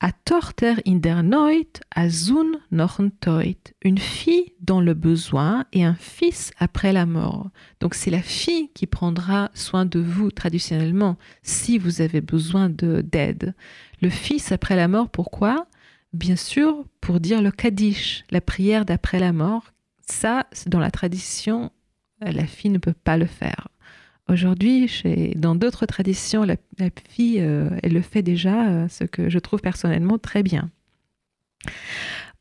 A 0.00 0.12
Torter 0.12 0.76
in 0.86 1.00
der 1.00 1.24
Neut, 1.24 1.80
Azun 1.90 2.60
noch 2.70 3.00
Une 3.82 3.98
fille 3.98 4.52
dans 4.60 4.80
le 4.80 4.94
besoin 4.94 5.64
et 5.72 5.84
un 5.84 5.96
fils 5.96 6.52
après 6.58 6.92
la 6.92 7.04
mort. 7.04 7.50
Donc 7.80 7.94
c'est 7.94 8.12
la 8.12 8.22
fille 8.22 8.70
qui 8.74 8.86
prendra 8.86 9.50
soin 9.54 9.86
de 9.86 9.98
vous 9.98 10.30
traditionnellement 10.30 11.16
si 11.42 11.78
vous 11.78 12.00
avez 12.00 12.20
besoin 12.20 12.68
d'aide. 12.68 13.54
Le 14.00 14.08
fils 14.08 14.52
après 14.52 14.76
la 14.76 14.86
mort, 14.86 15.08
pourquoi? 15.08 15.66
Bien 16.12 16.36
sûr, 16.36 16.84
pour 17.00 17.18
dire 17.18 17.42
le 17.42 17.50
Kaddish, 17.50 18.24
la 18.30 18.40
prière 18.40 18.84
d'après 18.84 19.18
la 19.18 19.32
mort, 19.32 19.72
ça, 20.06 20.46
dans 20.66 20.78
la 20.78 20.92
tradition, 20.92 21.72
la 22.20 22.46
fille 22.46 22.70
ne 22.70 22.78
peut 22.78 22.94
pas 22.94 23.16
le 23.16 23.26
faire. 23.26 23.66
Aujourd'hui, 24.28 24.90
dans 25.36 25.54
d'autres 25.54 25.86
traditions, 25.86 26.44
la, 26.44 26.56
fille, 27.08 27.40
euh, 27.40 27.70
elle 27.82 27.94
le 27.94 28.02
fait 28.02 28.22
déjà, 28.22 28.68
euh, 28.68 28.88
ce 28.88 29.04
que 29.04 29.30
je 29.30 29.38
trouve 29.38 29.60
personnellement 29.60 30.18
très 30.18 30.42
bien. 30.42 30.68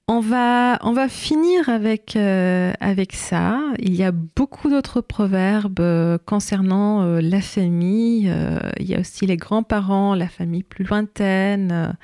On 0.09 0.19
va, 0.19 0.79
on 0.83 0.91
va 0.91 1.07
finir 1.07 1.69
avec, 1.69 2.15
euh, 2.15 2.73
avec 2.81 3.13
ça. 3.13 3.61
Il 3.79 3.95
y 3.95 4.03
a 4.03 4.11
beaucoup 4.11 4.69
d'autres 4.69 5.01
proverbes 5.01 6.17
concernant 6.25 7.03
la 7.19 7.41
famille. 7.41 8.33
il 8.79 8.85
y 8.85 8.95
a 8.95 8.99
aussi 8.99 9.25
les 9.25 9.37
grands-parents, 9.37 10.15
la 10.15 10.27
famille 10.27 10.63
plus 10.63 10.85
lointaine. 10.85 11.95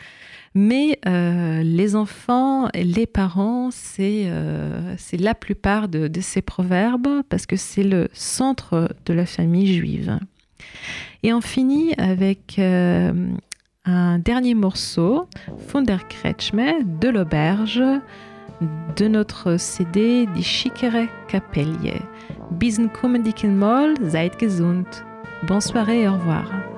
Mais 0.56 1.00
euh, 1.08 1.64
les 1.64 1.96
enfants, 1.96 2.70
les 2.76 3.08
parents, 3.08 3.70
c'est 3.72 4.26
euh, 4.28 4.96
la 5.14 5.34
plupart 5.34 5.88
de, 5.88 6.10
ces 6.22 6.42
proverbes 6.42 7.24
parce 7.30 7.46
que 7.46 7.56
c'est 7.56 7.84
le 7.84 8.08
centre 8.14 8.90
de 9.06 9.14
la 9.14 9.26
famille 9.26 9.74
juive. 9.74 10.20
Et 11.24 11.34
on 11.34 11.42
finit 11.42 11.94
avec 11.98 12.60
euh, 12.60 13.30
un 13.86 14.20
dernier 14.20 14.54
morceau, 14.54 15.28
Funder 15.68 15.98
Kretschme 16.08 17.00
de 17.02 17.10
l'auberge 17.10 17.84
de 18.96 19.08
notre 19.08 19.58
CD 19.58 20.28
Die 20.36 20.44
Schickere 20.44 21.08
Kapelle. 21.28 22.02
Bis 22.52 22.80
kommen 22.94 23.24
Moll, 23.58 23.96
seid 24.10 24.38
gesund. 24.40 24.86
Bonne 25.48 25.62
soirée 25.62 26.02
et 26.02 26.08
au 26.08 26.14
revoir. 26.14 26.73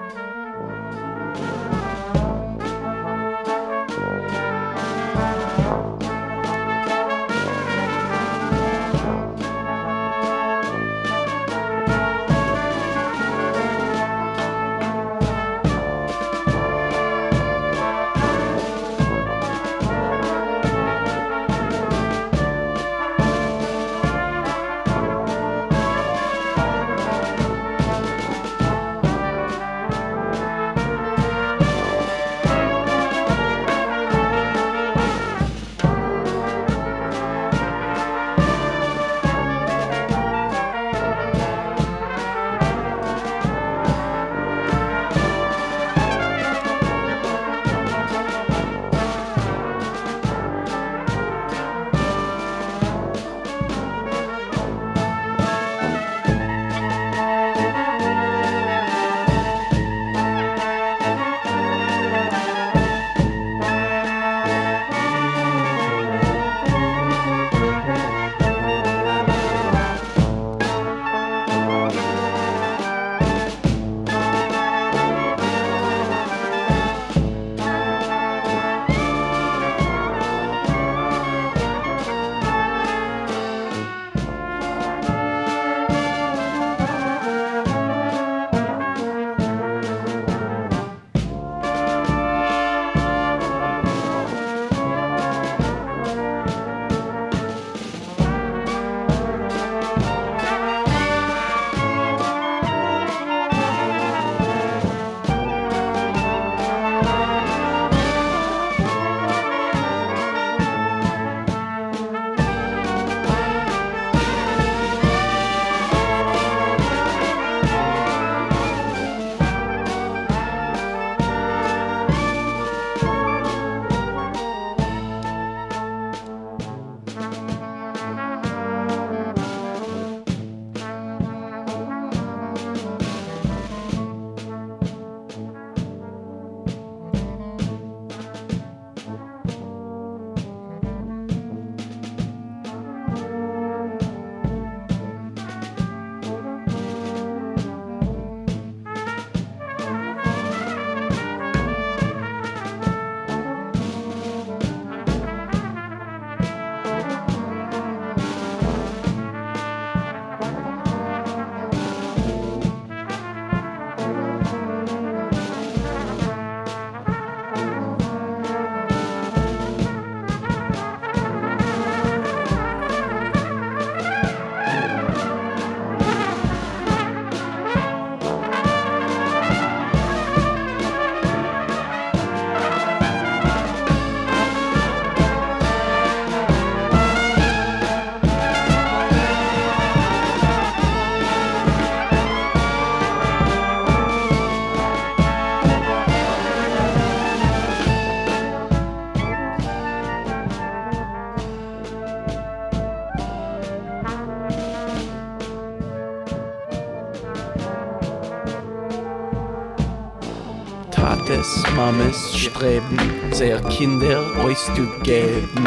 Mames 211.85 212.35
streben, 212.35 212.97
sehr 213.29 213.59
Kinder 213.61 214.23
euch 214.43 214.57
zu 214.73 214.87
geben, 215.03 215.63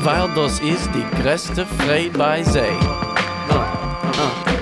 weil 0.00 0.28
das 0.34 0.60
ist 0.60 0.90
die 0.94 1.22
größte 1.22 1.64
Frei 1.64 2.10
bei 2.18 2.42
sie. 2.42 2.60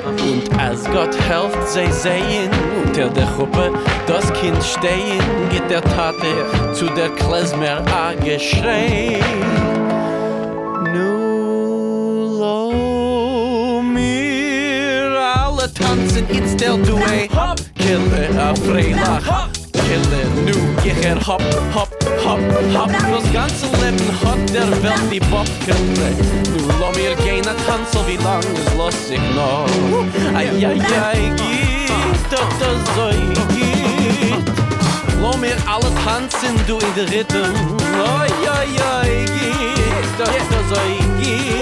Und 0.07 0.61
als 0.61 0.85
Gott 0.85 1.17
helft, 1.29 1.69
sie 1.69 1.91
sehen 1.91 2.51
unter 2.85 3.09
der 3.09 3.27
Gruppe 3.37 3.73
das 4.07 4.33
Kind 4.35 4.63
stehen, 4.63 5.21
geht 5.51 5.69
der 5.69 5.83
Tate 5.83 6.47
zu 6.73 6.85
der 6.87 7.09
Klezmer 7.17 7.83
a 7.93 8.13
geschrei. 8.25 9.19
Nu 10.95 12.39
lo 12.39 13.83
mir 13.83 15.19
alle 15.35 15.69
tanzen, 15.75 16.31
it's 16.31 16.55
der 16.55 16.77
Duet. 16.77 17.29
Hop, 17.35 17.59
kille 17.75 18.29
a 18.41 18.55
Freilach. 18.55 19.40
Ich 20.91 21.07
er 21.07 21.15
hop, 21.25 21.43
hop, 21.73 21.89
hop, 22.25 22.41
hop. 22.75 22.91
Das 22.91 23.33
ganze 23.33 23.67
Leben 23.81 24.11
hat 24.25 24.53
der 24.53 24.71
Welt 24.83 25.13
die 25.13 25.21
Bob 25.21 25.47
gekriegt. 25.65 26.21
Nu 26.51 26.67
lo 26.81 26.91
mir 26.93 27.15
gehen 27.25 27.47
a 27.47 27.55
tanzen, 27.65 28.01
wie 28.09 28.17
lang 28.17 28.43
es 28.55 28.75
los 28.77 28.95
ich 29.09 29.21
noch. 29.35 29.69
Ai, 30.35 30.49
ai, 30.67 30.81
ai, 31.01 31.33
geht 31.37 32.31
doch 32.31 32.51
das 32.59 32.81
so 32.97 33.09
geht. 33.55 34.51
Lo 35.21 35.37
mir 35.37 35.57
alle 35.67 35.93
tanzen, 36.05 36.59
du 36.67 36.79
in 36.79 36.95
der 36.97 37.09
Rhythm. 37.09 37.55
Ai, 38.19 38.31
ai, 38.51 38.69
ai, 38.93 39.25
geht 39.27 40.19
doch 40.19 40.27
das 40.27 40.69
so 40.71 40.81
geht. 41.21 41.60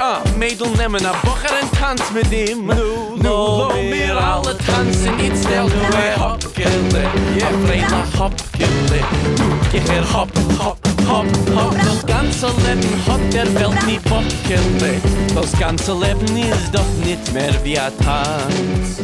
Ah, 0.00 0.20
Mädel 0.38 0.68
nemmen 0.76 1.04
a 1.04 1.12
Bocher 1.24 1.52
en 1.60 1.68
tanz 1.78 2.02
mit 2.14 2.32
ihm. 2.32 2.66
Nu, 2.66 3.16
nu, 3.16 3.28
lo 3.28 3.72
mir 3.74 4.16
alle 4.16 4.56
tanzen 4.56 5.18
It's 5.18 5.42
del 5.42 5.68
du 5.68 5.96
e 5.96 6.14
hopkele 6.20 7.02
Ja, 7.36 7.46
Freila 7.64 8.04
hopkele 8.18 9.00
Du, 9.36 9.44
ich 9.76 9.88
er 9.90 10.04
hop, 10.14 10.30
hop, 10.58 10.78
hop, 11.08 11.26
hop 11.54 11.74
Das 11.84 12.06
ganze 12.06 12.46
Leben 12.46 13.02
hat 13.08 13.32
der 13.32 13.52
Welt 13.54 13.86
nie 13.86 13.98
hopkele 14.08 15.00
Das 15.34 15.52
ganze 15.58 15.92
Leben 15.94 16.36
ist 16.36 16.72
doch 16.72 16.92
nicht 17.04 17.32
mehr 17.32 17.52
wie 17.64 17.78
a 17.78 17.90
Tanz. 18.04 19.00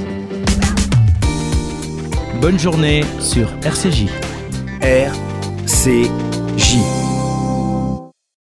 Bonne 2.40 2.59
journée 2.59 3.05
sur 3.18 3.49
RCJ. 3.64 4.07
RCJ. 4.80 7.03